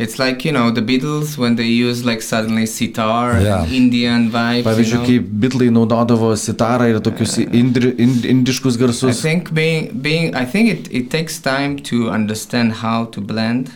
It's 0.00 0.18
like 0.18 0.44
you 0.44 0.52
know 0.52 0.70
the 0.70 0.82
Beatles 0.82 1.36
when 1.38 1.56
they 1.56 1.66
use 1.66 2.04
like 2.04 2.22
suddenly 2.22 2.66
sitar 2.66 3.40
Yeah. 3.42 3.62
and 3.64 3.72
Indian 3.72 4.30
vibes. 4.30 4.64
Pavyzdžiui, 4.64 5.08
you 5.08 5.20
know? 5.20 5.28
kai 5.28 5.40
bitlai 5.46 5.70
naudodavo 5.74 6.30
sitarą 6.36 6.88
ir 6.92 7.00
tokius 7.02 7.38
indri, 7.50 7.94
ind, 7.98 8.24
indiškus 8.24 8.78
I 8.78 8.84
garsus. 8.84 9.22
think 9.22 9.52
being 9.54 9.90
being 10.06 10.34
I 10.34 10.44
think 10.46 10.70
it, 10.70 10.88
it 10.92 11.10
takes 11.10 11.38
time 11.42 11.78
to 11.90 12.08
understand 12.10 12.78
how 12.84 13.04
to 13.06 13.20
blend. 13.20 13.74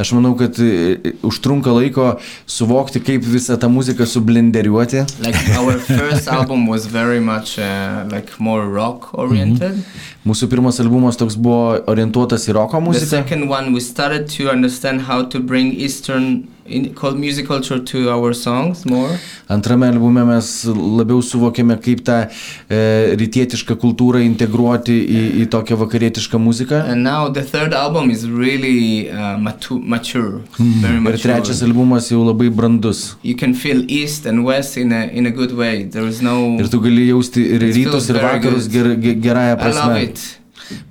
Aš 0.00 0.12
manau, 0.16 0.32
kad 0.38 0.56
e, 0.62 0.68
e, 0.96 1.12
užtrunka 1.26 1.72
laiko 1.76 2.06
suvokti, 2.48 3.02
kaip 3.04 3.24
visą 3.26 3.58
tą 3.60 3.68
muziką 3.72 4.06
sublenderiuoti. 4.08 5.04
Like 5.24 5.58
our 5.58 5.78
first 5.78 6.28
album 6.28 6.66
was 6.70 6.86
very 6.86 7.20
much 7.20 7.58
uh, 7.58 8.06
like 8.12 8.38
more 8.38 8.66
rock 8.68 9.10
oriented. 9.14 9.82
Mūsų 10.26 10.50
pirmas 10.52 10.80
albumas 10.82 11.16
toks 11.20 11.36
buvo 11.40 11.80
orientuotas 11.90 12.48
į 12.48 12.56
roko 12.58 12.80
muziką. 12.84 13.06
Music 17.16 17.46
culture 17.46 17.78
to 17.78 18.08
our 18.10 18.32
songs 18.34 18.84
more. 18.86 19.18
Antrame 19.48 19.86
albume 19.88 20.24
mes 20.24 20.48
labiau 20.66 21.20
suvokėme, 21.22 21.76
kaip 21.82 22.02
tą 22.06 22.18
e, 22.70 22.80
rytietišką 23.18 23.76
kultūrą 23.82 24.20
integruoti 24.24 24.94
į, 25.02 25.22
į 25.42 25.46
tokią 25.50 25.76
vakarietišką 25.80 26.38
muziką. 26.38 26.82
And 26.92 27.02
now 27.02 27.28
the 27.28 27.42
third 27.42 27.74
album 27.74 28.10
is 28.10 28.26
really 28.28 29.10
uh, 29.10 29.36
matu- 29.38 29.80
mature, 29.82 30.40
very 30.58 30.96
Ir 30.96 31.00
mature. 31.00 31.18
trečias 31.24 31.62
albumas 31.66 32.10
jau 32.12 32.22
labai 32.24 32.50
brandus. 32.50 33.16
You 33.22 33.34
can 33.34 33.54
feel 33.54 33.84
East 33.90 34.26
and 34.26 34.44
West 34.44 34.76
in 34.76 34.92
a 34.92 35.06
in 35.12 35.26
a 35.26 35.30
good 35.30 35.52
way. 35.56 35.84
There 35.84 36.06
is 36.06 36.22
no. 36.22 36.36
Ir 36.60 36.68
tu 36.70 36.80
gali 36.80 37.08
jausti 37.10 37.46
ir 37.56 37.60
rytus, 37.60 38.10
ir 38.10 38.20
vakarus 38.22 38.68
ger, 38.70 38.94
ger, 38.96 39.16
gerąją 39.26 39.56
prasme. 39.60 40.39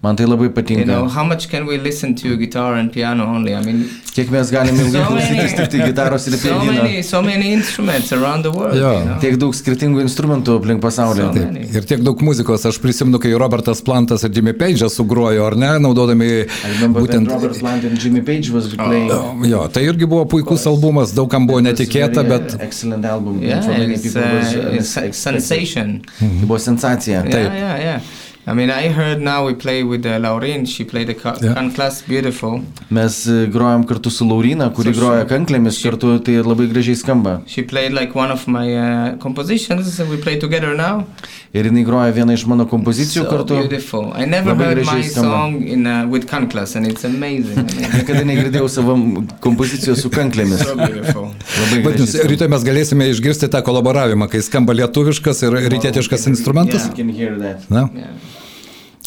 Man 0.03 0.15
tai 0.15 0.25
labai 0.25 0.45
You 0.49 0.49
patinka. 0.51 0.85
know, 0.85 1.07
how 1.07 1.23
much 1.23 1.49
can 1.49 1.65
we 1.65 1.77
listen 1.77 2.15
to 2.15 2.35
guitar 2.37 2.75
and 2.75 2.91
piano 2.91 3.25
only? 3.25 3.53
I 3.55 3.61
mean, 3.63 3.89
Kiek 4.15 4.29
mes 4.31 4.51
galime 4.51 4.79
ilgai 4.85 5.03
So 5.09 5.09
many- 5.15 5.39
klausytis 5.39 5.55
tik 5.55 5.69
tai 5.71 5.79
gitaros 5.91 6.27
ir 6.27 6.37
so 6.37 6.47
pianino. 6.49 6.83
many, 6.83 7.01
so 7.01 7.21
many 7.21 7.53
instruments 7.53 8.11
around 8.13 8.43
the 8.43 8.51
world. 8.51 8.75
Yeah. 8.75 8.99
You 8.99 9.05
know? 9.05 9.17
Tiek 9.23 9.37
daug 9.39 9.53
skirtingų 9.55 10.01
instrumentų 10.05 10.57
aplink 10.59 10.81
pasaulį. 10.81 11.23
So 11.27 11.33
Taip. 11.33 11.45
many. 11.53 11.65
Ir 11.79 11.85
tiek 11.91 12.03
daug 12.03 12.19
muzikos, 12.25 12.65
aš 12.65 12.79
prisimenu, 12.83 13.19
kai 13.21 13.31
Robertas 13.39 13.81
Plantas 13.85 14.23
ir 14.27 14.31
Jimmy 14.35 14.53
Page'as 14.53 14.95
sugrojo, 14.99 15.45
ar 15.47 15.55
ne, 15.55 15.71
naudodami 15.79 16.29
I 16.43 16.73
remember 16.75 17.01
when 17.01 17.07
būtent... 17.09 17.29
Robert 17.31 17.59
Plant 17.59 17.83
and 17.85 17.99
Jimmy 17.99 18.21
Page 18.21 18.49
was 18.51 18.67
playing. 18.75 19.09
Jo, 19.49 19.67
tai 19.67 19.83
irgi 19.87 20.07
buvo 20.09 20.25
puikus 20.25 20.65
albumas, 20.67 21.13
daugam 21.15 21.47
buvo 21.47 21.61
netikėta, 21.63 22.23
very, 22.23 22.29
bet 22.29 22.55
uh, 22.55 22.63
Excellent 22.65 23.05
album. 23.05 23.41
Yeah, 23.41 23.59
it's, 23.59 24.15
uh, 24.15 24.19
was, 24.21 24.97
uh, 24.97 25.01
it's 25.07 25.17
sensation. 25.17 26.01
Tai 26.19 26.45
buvo 26.45 26.57
sensacija. 26.59 27.23
Yeah, 27.29 27.53
yeah, 27.53 27.77
yeah. 27.79 28.01
I 28.49 28.53
mean, 28.57 28.71
I 28.71 28.87
heard 28.89 29.19
now 29.21 29.45
we 29.45 29.53
play 29.53 29.83
with 29.83 30.05
uh, 30.07 30.17
Laurin. 30.17 30.65
She 30.65 30.83
played 30.83 31.07
the 31.07 31.13
Yeah. 31.43 31.53
can 31.53 31.69
class 31.71 32.01
beautiful. 32.01 32.53
Mes 32.89 33.27
e, 33.27 33.45
grojam 33.55 33.83
kartu 33.85 34.09
su 34.09 34.25
Laurina, 34.25 34.69
kuri 34.73 34.91
So 34.93 34.99
groja 35.01 35.21
she- 35.21 35.29
kanklėmis 35.35 35.75
she- 35.77 35.89
kartu, 35.89 36.17
tai 36.25 36.33
labai 36.41 36.65
gražiai 36.71 36.95
skamba. 36.97 37.33
She 37.45 37.61
played 37.61 37.93
like 37.93 38.15
one 38.15 38.31
of 38.31 38.47
my 38.47 38.65
uh, 38.75 39.17
compositions. 39.25 39.99
and 39.99 40.09
We 40.09 40.17
play 40.17 40.39
together 40.39 40.73
now. 40.75 41.05
Ir 41.53 41.63
jinai 41.69 41.83
groja 41.85 42.11
vieną 42.17 42.33
iš 42.33 42.45
mano 42.47 42.65
kompozicijų 42.65 43.23
so 43.23 43.29
kartu. 43.29 43.59
beautiful. 43.59 44.13
I 44.15 44.25
never 44.25 44.51
Labai 44.55 44.65
heard 44.65 44.85
my 44.85 45.01
skamba. 45.03 45.29
song 45.29 45.61
in 45.75 45.85
uh, 45.85 46.07
with 46.07 46.25
can 46.27 46.49
class, 46.49 46.75
and 46.75 46.87
it's 46.87 47.03
amazing. 47.05 47.67
Niekada 47.95 48.23
negirdėjau 48.31 48.67
savo 48.69 48.97
kompozicijos 49.45 50.01
su 50.01 50.09
kanklėmis. 50.09 50.63
so 50.65 50.75
beautiful. 50.75 51.29
Labai 51.61 51.83
gražiai. 51.85 52.25
rytoj 52.33 52.49
mes 52.55 52.63
galėsime 52.71 53.09
išgirsti 53.13 53.47
tą 53.53 53.61
kolaboravimą, 53.61 54.27
kai 54.29 54.41
skamba 54.41 54.73
lietuviškas 54.81 55.43
ir 55.45 55.59
rytietiškas 55.69 56.27
instrumentas. 56.33 56.89
You 56.89 56.95
can 57.03 57.09
hear 57.09 57.37
that. 57.45 57.69
Na, 57.69 57.85
Yeah. 57.93 58.09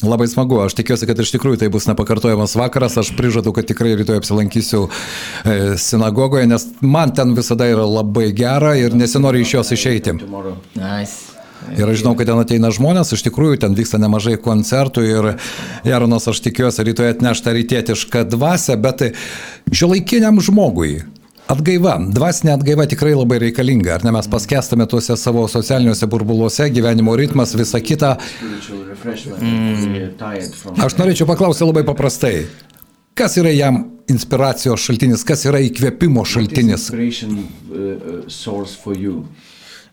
Labai 0.03 0.27
smagu, 0.27 0.59
aš 0.63 0.75
tikiuosi, 0.77 1.07
kad 1.09 1.19
iš 1.19 1.33
tikrųjų 1.35 1.61
tai 1.63 1.69
bus 1.73 1.87
nepakartojamas 1.89 2.55
vakaras, 2.59 2.97
aš 3.01 3.13
prižadu, 3.17 3.53
kad 3.55 3.67
tikrai 3.69 3.95
rytoj 3.99 4.19
apsilankysiu 4.21 4.87
e, 4.87 5.75
sinagogoje, 5.81 6.47
nes 6.51 6.67
man 6.81 7.13
ten 7.15 7.35
visada 7.37 7.67
yra 7.71 7.85
labai 7.87 8.31
gera 8.35 8.75
ir 8.79 8.95
nesinori 8.97 9.43
iš 9.43 9.55
jos 9.57 9.73
išeiti. 9.77 10.17
Nice. 10.79 11.33
Ir 11.77 11.87
aš 11.87 12.01
žinau, 12.01 12.13
kad 12.19 12.27
ten 12.27 12.39
ateina 12.41 12.71
žmonės, 12.75 13.13
iš 13.15 13.23
tikrųjų 13.29 13.61
ten 13.63 13.75
vyksta 13.77 13.99
nemažai 14.01 14.35
koncertų 14.41 15.03
ir 15.07 15.29
Jaronas, 15.87 16.27
aš 16.27 16.43
tikiuosi, 16.43 16.83
rytoj 16.89 17.13
atneš 17.13 17.43
tą 17.45 17.53
rytietišką 17.55 18.25
dvasę, 18.33 18.75
bet 18.83 19.05
šio 19.71 19.93
laikiniam 19.93 20.41
žmogui, 20.43 21.05
Atgaiva, 21.51 21.97
dvasinė 22.15 22.53
atgaiva 22.55 22.85
tikrai 22.87 23.11
labai 23.17 23.37
reikalinga, 23.43 23.97
ar 23.97 24.05
ne? 24.07 24.13
Mes 24.15 24.29
paskestame 24.31 24.85
tuose 24.89 25.17
savo 25.19 25.43
socialiniuose 25.51 26.07
burbuluose, 26.07 26.69
gyvenimo 26.71 27.15
ritmas, 27.19 27.51
visa 27.59 27.81
kita. 27.83 28.13
Aš 30.87 30.95
norėčiau 31.01 31.27
paklausti 31.27 31.67
labai 31.67 31.83
paprastai, 31.87 32.45
kas 33.19 33.35
yra 33.41 33.51
jam 33.51 33.81
inspiracijos 34.11 34.87
šaltinis, 34.87 35.25
kas 35.27 35.43
yra 35.49 35.59
įkvėpimo 35.67 36.23
šaltinis? 36.27 36.87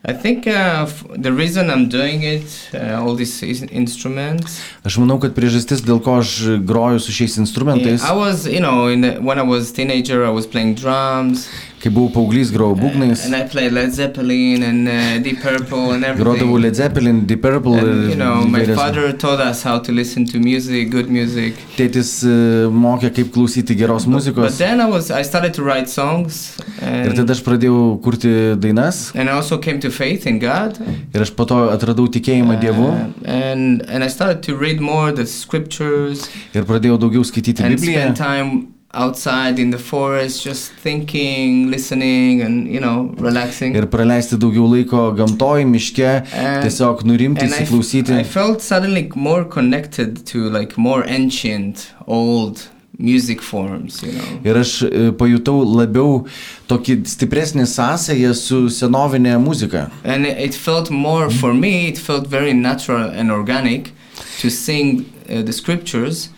I 0.02 0.14
think 0.14 0.46
uh, 0.46 0.86
the 1.12 1.30
reason 1.30 1.68
I'm 1.68 1.86
doing 1.90 2.22
it, 2.22 2.70
uh, 2.72 3.02
all 3.02 3.14
these 3.14 3.42
instruments, 3.42 4.62
Aš 4.80 4.96
manau, 4.96 5.18
kad 5.20 5.34
priežastis, 5.36 5.82
dėl 5.84 6.00
ko 6.00 6.22
aš 6.22 6.56
groju 6.64 7.02
su 7.04 7.12
šiais 7.12 7.36
instrumentais, 7.42 8.00
I 8.00 8.16
was, 8.16 8.46
you 8.48 8.64
know, 8.64 8.88
the, 8.88 9.20
when 9.20 9.38
I 9.38 9.44
was 9.44 9.72
teenager, 9.72 10.24
I 10.24 10.32
was 10.32 10.46
playing 10.46 10.80
drums, 10.80 11.50
kai 11.80 11.90
buvau 11.90 12.10
paauglys, 12.12 12.50
grojau 12.52 12.76
būgnais, 12.76 13.24
and 13.26 13.34
I 13.34 13.42
played 13.48 13.72
Led 13.72 13.92
Zeppelin 13.96 14.62
and 14.62 14.88
uh, 14.88 15.18
Deep 15.24 15.40
Purple 15.40 15.92
and 15.94 16.04
everything. 16.04 16.24
grodavau 16.26 16.58
Led 16.60 16.74
Zeppelin, 16.76 17.24
Deep 17.26 17.40
Purple 17.42 17.74
And, 17.80 18.02
you 18.04 18.10
ir 18.12 18.16
know, 18.18 18.44
my 18.44 18.64
father 18.76 19.12
taught 19.12 19.40
us 19.40 19.62
how 19.62 19.78
to 19.78 19.90
listen 19.92 20.26
to 20.26 20.38
music, 20.38 20.90
good 20.90 21.08
music. 21.10 21.54
Tėtis 21.78 22.10
e, 22.28 22.34
mokė, 22.68 23.10
kaip 23.16 23.30
klausyti 23.32 23.76
geros 23.80 24.04
But 24.04 24.12
muzikos. 24.14 24.58
then 24.58 24.80
I 24.80 24.86
was, 24.90 25.10
I 25.10 25.22
started 25.22 25.54
to 25.54 25.62
write 25.62 25.88
songs, 25.88 26.58
Ir 26.82 27.08
and, 27.10 27.16
tada 27.16 27.32
aš 27.32 27.40
pradėjau 27.46 27.80
kurti 28.04 28.32
dainas 28.60 29.12
and 29.14 29.28
I 29.28 29.32
also 29.32 29.56
came 29.58 29.80
to 29.80 29.90
faith 29.90 30.26
in 30.26 30.38
God. 30.38 30.76
ir 31.14 31.20
aš 31.24 31.32
po 31.36 31.44
to 31.48 31.62
atradau 31.72 32.06
tikėjimą 32.08 32.60
Dievu 32.60 32.90
Uh, 32.90 33.08
and 33.24 33.82
and 33.88 34.04
I 34.04 34.08
started 34.08 34.42
to 34.48 34.56
read 34.56 34.80
more 34.80 35.12
the 35.12 35.24
scriptures 35.26 36.28
ir 36.54 36.64
pradėjau 36.68 36.98
daugiau 37.00 37.24
skaityti 37.24 37.64
and 37.64 37.76
Bibliją. 37.76 38.00
spend 38.00 38.16
time 38.16 38.50
outside 38.92 39.58
in 39.58 39.70
the 39.70 39.78
forest, 39.78 40.42
just 40.42 40.72
thinking, 40.72 41.70
listening, 41.70 42.42
and 42.42 42.66
you 42.66 42.80
know, 42.80 43.14
relaxing. 43.18 43.76
Ir 43.76 43.86
praleisti 43.86 44.38
daugiau 44.40 44.66
laiko 44.68 45.10
gamtoj, 45.16 45.64
miške, 45.70 46.10
And- 46.32 46.64
tiesiog 46.64 47.04
nurimti, 47.06 47.42
and 47.44 47.54
I, 47.54 47.62
įsiklausyti. 47.64 48.18
I 48.20 48.24
felt 48.24 48.62
suddenly 48.62 49.10
more 49.14 49.44
connected 49.44 50.26
to 50.26 50.48
like 50.50 50.76
more 50.76 51.04
ancient, 51.06 51.92
old 52.06 52.66
music 52.98 53.40
forms. 53.40 54.02
You 54.02 54.12
know. 54.12 54.40
Ir 54.44 54.58
aš 54.60 54.82
e, 54.82 55.06
pajutau 55.16 55.62
labiau 55.64 56.26
tokį 56.68 56.98
stipresnį 57.08 57.64
sąsąją 57.70 58.34
su 58.36 58.66
senovinė 58.68 59.38
muzika. 59.40 59.86
And 60.04 60.26
it 60.26 60.54
felt 60.54 60.90
more 60.90 61.30
for 61.30 61.54
me. 61.54 61.88
It 61.88 61.98
felt 61.98 62.26
very 62.26 62.52
natural 62.52 63.08
and 63.10 63.30
organic 63.30 63.92
to 64.40 64.50
sing 64.50 65.06
uh, 65.30 65.42
the 65.42 65.52
scriptures. 65.52 66.28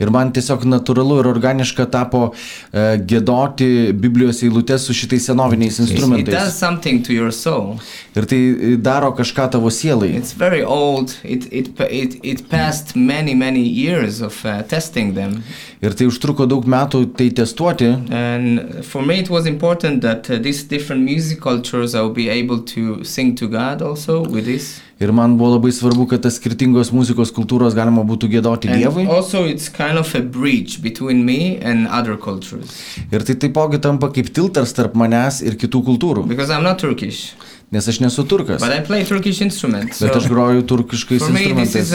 Ir 0.00 0.10
man 0.10 0.32
tiesiog 0.32 0.64
natūralu 0.68 1.18
ir 1.22 1.26
organiška 1.30 1.86
tapo 1.90 2.32
e, 2.72 2.98
gėdoti 3.10 3.92
Biblijos 3.92 4.42
eilutes 4.46 4.86
su 4.88 4.94
šitais 4.94 5.26
senoviniais 5.30 5.78
It 5.78 5.82
does 5.82 5.90
instrumentais. 5.90 6.52
something 6.58 7.02
to 7.02 7.12
your 7.12 7.32
soul. 7.32 7.78
Ir 8.16 8.26
tai 8.26 8.38
e, 8.38 8.76
daro 8.76 9.12
kažką 9.16 9.48
tavo 9.50 9.70
sielai. 9.70 10.12
It's 10.16 10.32
very 10.32 10.62
old. 10.62 11.16
It 11.24 11.46
it 11.52 11.70
it, 11.90 12.18
it 12.22 12.48
passed 12.48 12.96
many 12.96 13.34
many 13.34 13.62
years 13.62 14.20
of 14.20 14.44
uh, 14.44 14.62
testing 14.62 15.14
them, 15.14 15.42
Ir 15.82 15.94
tai 15.94 16.06
užtruko 16.10 16.46
daug 16.46 16.64
metų 16.66 17.04
tai 17.16 17.30
testuoti. 17.30 17.88
and 18.10 18.84
for 18.84 19.02
me 19.02 19.18
it 19.20 19.30
was 19.30 19.46
important 19.46 20.02
that 20.02 20.28
uh, 20.30 20.38
these 20.38 20.62
different 20.64 21.02
music 21.04 21.40
cultures 21.40 21.94
I 21.94 22.00
will 22.00 22.14
be 22.14 22.28
able 22.28 22.60
to 22.74 23.04
sing 23.04 23.34
to 23.36 23.46
God 23.48 23.82
also 23.82 24.22
with 24.24 24.44
this. 24.46 24.80
Ir 24.98 25.12
man 25.14 25.36
buvo 25.38 25.52
labai 25.52 25.70
svarbu, 25.70 26.08
kad 26.10 26.24
tas 26.24 26.40
skirtingos 26.40 26.88
muzikos 26.90 27.30
kultūros 27.34 27.76
galima 27.78 28.02
būtų 28.06 28.32
gėdoti 28.32 28.66
Dievui. 28.72 29.04
kind 29.70 30.00
of 30.00 30.10
Ir 33.14 33.22
tai 33.22 33.36
taipogi 33.38 33.78
tampa 33.84 34.10
kaip 34.10 34.32
tiltas 34.34 34.74
tarp 34.74 34.98
manęs 34.98 35.38
ir 35.46 35.54
kitų 35.60 35.84
kultūrų. 35.86 36.26
Nes 37.70 37.84
aš 37.88 37.98
nesu 38.00 38.24
turkas. 38.24 38.62
but 38.62 38.72
I 38.72 38.80
play 38.80 39.04
Turkish 39.04 39.42
instruments. 39.44 40.00
Bet 40.00 40.16
aš 40.16 40.22
So 40.24 40.28
groju 40.32 40.62
turkiškais 40.64 41.20
instrumentais. 41.20 41.90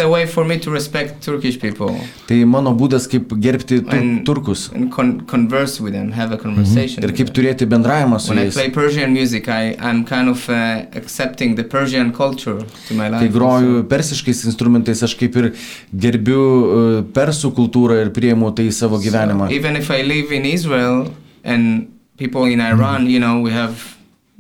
Tai 2.28 2.38
mano 2.46 2.74
būdas 2.78 3.08
kaip 3.10 3.34
gerbti 3.42 3.80
tur 3.82 3.98
And- 3.98 4.26
turkus. 4.26 4.70
and 4.76 4.92
con- 4.92 5.22
converse 5.26 5.80
with 5.82 5.94
them, 5.94 6.12
have 6.12 6.32
a 6.32 6.38
conversation. 6.38 7.04
Ir 7.04 7.08
with 7.10 7.18
kaip 7.18 7.34
them. 7.34 7.36
turėti 7.36 7.66
bendravimą 7.66 8.20
su 8.22 8.30
When 8.34 8.40
I 8.40 8.46
jais. 8.46 8.54
play 8.54 8.70
Persian 8.70 9.14
music, 9.14 9.48
I, 9.48 9.76
I'm 9.80 10.04
kind 10.06 10.30
of 10.30 10.48
uh, 10.50 10.86
accepting 10.96 11.56
the 11.56 11.64
Persian 11.64 12.12
culture 12.14 12.60
to 12.88 12.94
my 12.94 13.10
life. 13.10 13.20
Kai 13.22 13.30
groju 13.30 13.78
also. 13.78 13.84
persiškais 13.90 14.46
instrumentais, 14.46 15.02
aš 15.04 15.16
kaip 15.16 15.36
ir 15.36 15.54
gerbiu 15.92 16.38
uh, 16.38 17.02
persų 17.14 17.52
kultūrą 17.58 18.00
ir 18.06 18.12
prieimu 18.14 18.54
tai 18.56 18.68
į 18.70 18.74
savo 18.74 18.98
gyvenimą. 19.02 19.50
So 19.50 19.54
even 19.56 19.76
if 19.76 19.90
I 19.90 20.04
live 20.04 20.32
in 20.32 20.46
Israel 20.46 21.12
and 21.44 21.88
people 22.18 22.46
in 22.46 22.62
Iran, 22.62 23.10
you 23.10 23.20
know, 23.20 23.42
we 23.42 23.52
have, 23.52 23.74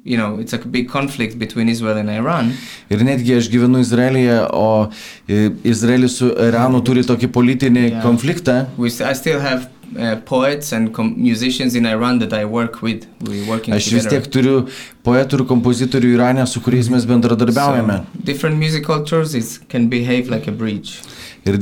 you 0.06 0.18
know, 0.18 0.38
it's 0.40 0.54
a 0.54 0.58
big 0.58 0.90
conflict 0.90 1.40
between 1.40 1.70
Israel 1.70 1.98
and 1.98 2.10
Iran. 2.10 2.52
Ir 2.92 3.04
netgi 3.08 3.38
aš 3.38 3.48
gyvenu 3.52 3.80
Izraelyje, 3.80 4.40
o 4.52 4.90
e, 5.28 5.50
Izraelis 5.64 6.18
su 6.20 6.28
Iranu 6.48 6.82
turi 6.84 7.04
tokį 7.08 7.30
politinį 7.32 7.84
Yeah. 7.84 8.02
konfliktą. 8.04 8.66
We, 8.78 8.88
I 8.90 9.14
still 9.16 9.40
have 9.40 9.70
uh, 9.96 10.16
poets 10.26 10.74
and 10.74 10.92
musicians 11.16 11.76
in 11.76 11.86
Iran 11.86 12.20
that 12.20 12.34
I 12.34 12.46
work 12.46 12.82
with. 12.82 13.06
We're 13.22 13.46
working 13.48 13.74
Aš 13.76 13.92
vis 13.94 14.08
tiek 14.12 14.28
turiu 14.32 14.66
poetų 15.06 15.40
ir 15.40 15.46
kompozitorių 15.48 16.14
Irane, 16.18 16.46
su 16.48 16.60
kuriais 16.62 16.90
mes 16.92 17.06
bendradarbiaujame. 17.08 17.98
So 18.04 18.24
different 18.32 18.58
music 18.60 18.84
cultures 18.86 19.60
can 19.70 19.88
behave 19.90 20.30
like 20.30 20.48
a 20.48 20.52
bridge. 20.52 21.00
Ir 21.46 21.58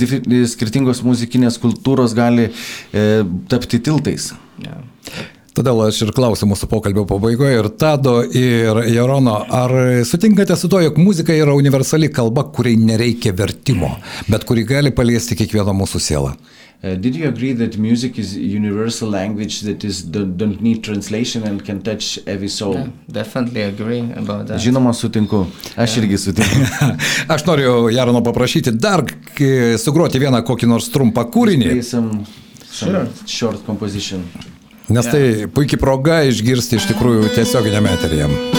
skirtingos 0.48 1.02
muzikinės 1.06 1.58
kultūros 1.62 2.14
gali 2.18 2.50
e, 2.94 3.06
tapti 3.50 3.80
tiltais. 3.82 4.32
Yeah. 4.62 4.82
Todėl 5.52 5.82
aš 5.84 5.98
ir 6.06 6.14
klausiu 6.16 6.48
mūsų 6.48 6.68
pokalbio 6.72 7.04
pabaigoje 7.10 7.58
ir 7.60 7.68
Tado, 7.76 8.22
ir 8.24 8.78
Jarono, 8.88 9.34
ar 9.52 9.74
sutinkate 10.08 10.56
su 10.56 10.70
to, 10.72 10.80
jog 10.80 11.00
muzika 11.02 11.36
yra 11.36 11.52
universali 11.58 12.08
kalba, 12.14 12.46
kuriai 12.56 12.78
nereikia 12.80 13.34
vertimo, 13.36 13.98
bet 14.32 14.46
kuri 14.48 14.64
gali 14.70 14.94
paliesti 14.96 15.36
kiekvieną 15.36 15.74
mūsų 15.76 16.00
sielą? 16.08 16.32
Uh, 16.82 16.96
did 16.96 17.16
you 17.16 17.28
agree 17.28 17.52
that 17.54 17.76
music 17.78 18.18
is 18.18 18.32
universal 18.34 19.08
language 19.12 19.60
that 19.62 19.84
is 19.84 20.00
don't, 20.02 20.38
don't 20.38 20.62
need 20.62 20.82
translation 20.84 21.44
and 21.44 21.62
can 21.64 21.82
touch 21.82 22.18
every 22.26 22.50
soul? 22.50 22.74
Yeah, 22.74 22.88
definitely 23.12 23.62
agree 23.62 24.00
about 24.18 24.48
that. 24.48 24.58
Žinoma, 24.64 24.94
sutinku. 24.98 25.44
Aš 25.78 26.00
irgi 26.02 26.18
sutinku. 26.18 26.64
Aš 27.36 27.46
noriu 27.46 27.92
Jarono 27.94 28.24
paprašyti 28.26 28.72
dar 28.72 29.04
sugroti 29.84 30.24
vieną 30.24 30.42
kokį 30.48 30.72
nors 30.72 30.90
trumpą 30.90 31.28
kūrinį, 31.30 31.76
some, 31.84 32.24
some 32.72 32.96
Sure. 32.96 33.06
short 33.28 33.62
composition. 33.68 34.26
Nes 34.92 35.12
tai 35.12 35.48
puikiai 35.56 35.80
proga 35.82 36.22
išgirsti 36.30 36.80
iš 36.82 36.90
tikrųjų 36.94 37.32
tiesioginiame 37.38 37.96
eteryje. 37.98 38.51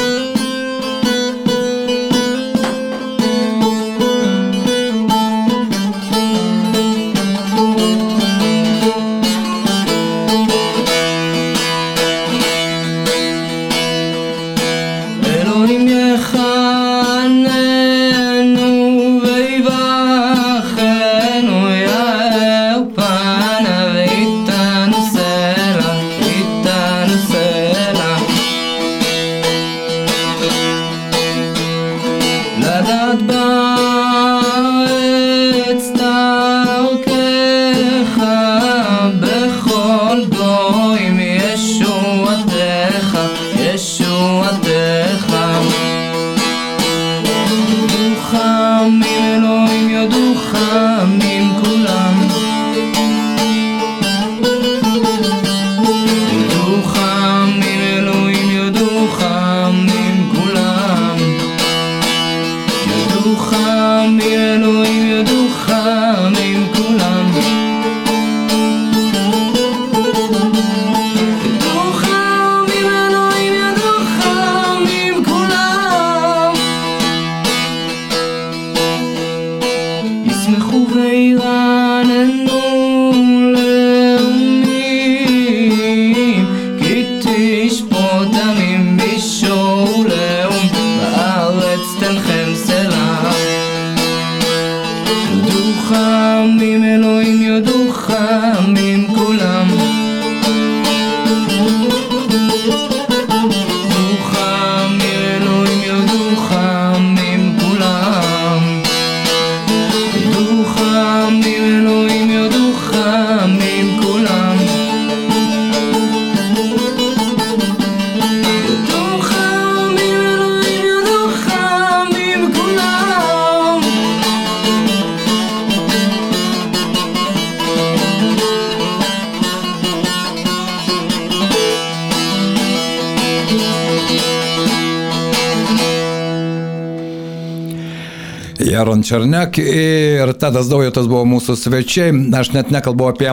Černek 139.13 139.59
ir 139.59 140.31
Tadas 140.41 140.71
Daujotas 140.73 141.05
buvo 141.05 141.27
mūsų 141.29 141.53
svečiai. 141.61 142.13
Aš 142.33 142.49
net 142.55 142.71
nekalbu 142.73 143.11
apie, 143.11 143.29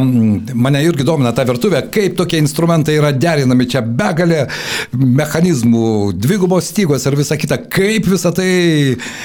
mane 0.60 0.82
irgi 0.84 1.06
domina 1.08 1.32
ta 1.32 1.46
virtuvė, 1.48 1.86
kaip 1.96 2.18
tokie 2.20 2.42
instrumentai 2.44 2.98
yra 3.00 3.14
derinami, 3.16 3.64
čia 3.72 3.80
begalė 3.80 4.42
mechanizmų, 4.92 5.84
dvigubos 6.20 6.68
stygos 6.74 7.06
ir 7.08 7.16
visa 7.16 7.38
kita. 7.40 7.62
Kaip 7.72 8.10
visą 8.12 8.34
tai 8.36 8.50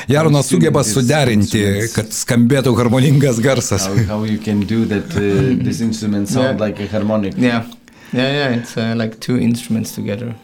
Jaronas 0.07 0.53
sugeba 0.53 0.85
suderinti, 0.87 1.65
kad 1.97 2.15
skambėtų 2.15 2.77
harmoningas 2.79 3.41
garsas. 3.43 3.89
How, 3.91 4.05
how 4.13 4.21
you 4.23 4.39
can 4.39 4.63
do 4.63 4.85
that 4.93 5.11
uh, 5.19 5.59
this 5.59 5.81
instrument 5.83 6.31
sound 6.31 6.45
Yeah. 6.45 6.61
like 6.69 6.79
a 6.79 6.87
harmonic. 6.93 7.35
Yeah, 7.37 7.65
yeah, 8.13 8.31
yeah. 8.31 8.55
It's 8.61 8.77
uh, 8.79 8.95
like 8.95 9.19
two 9.19 9.41
instruments 9.43 9.91
together. 9.99 10.37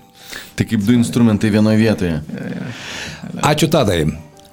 Tai 0.58 0.66
kaip 0.66 0.82
du 0.86 0.98
instrumentai 0.98 1.52
vienoje 1.54 1.78
vietoje. 1.84 2.18
Ačiū 3.46 3.70
Tadai. 3.70 4.08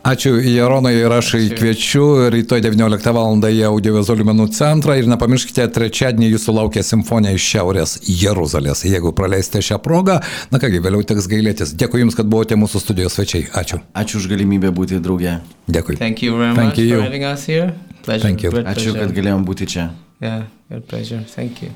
Ačiū 0.08 0.38
Jaronai 0.39 0.93
ir 0.96 1.12
aš 1.12 1.34
kviečiu 1.52 2.30
rytoj 2.32 2.62
19 2.63 3.12
val. 3.12 3.41
į 3.43 3.65
audiovizualių 3.67 4.26
menų 4.30 4.46
centrą 4.56 4.96
ir 4.96 5.10
nepamirškite, 5.12 5.65
trečiadienį 5.76 6.30
jūsų 6.32 6.56
laukia 6.56 6.84
simfonija 6.84 7.36
iš 7.36 7.48
Šiaurės 7.52 7.98
Jeruzalės. 8.08 8.86
Jeigu 8.88 9.12
praleisite 9.12 9.60
šią 9.60 9.82
progą, 9.84 10.22
na 10.52 10.62
kągi, 10.63 10.80
vėliau 10.80 11.04
teks 11.04 11.28
gailėtis. 11.28 11.76
Dėkui 11.76 12.06
Jums, 12.06 12.15
kad 12.15 12.32
buvote 12.32 12.56
mūsų 12.56 12.86
studijos 12.86 13.20
svečiai. 13.20 13.50
Ačiū. 13.52 13.82
Ačiū 13.91 14.24
už 14.24 14.32
galimybę 14.32 14.72
būti 14.72 15.04
drauge. 15.04 15.41
Dėkui. 15.67 16.00
Thank 16.00 16.24
you 16.24 16.39
very 16.39 16.56
Thank 16.56 16.78
much 16.78 16.86
you. 16.88 16.96
for 16.96 17.04
having 17.04 17.28
us 17.28 17.43
here. 17.43 17.74
Pleasure. 18.08 18.24
Thank 18.24 18.48
you. 18.48 18.56
Ačiū, 18.63 18.96
kad 18.96 19.12
galėjom 19.12 19.43
būti 19.43 19.67
čia. 19.67 19.89
Yeah, 20.24 20.48
your 20.72 20.80
pleasure. 20.80 21.20
Thank 21.36 21.67
you. 21.67 21.76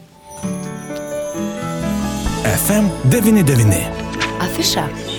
FM 2.47 2.87
99. 3.11 3.91
Afiša. 4.39 5.10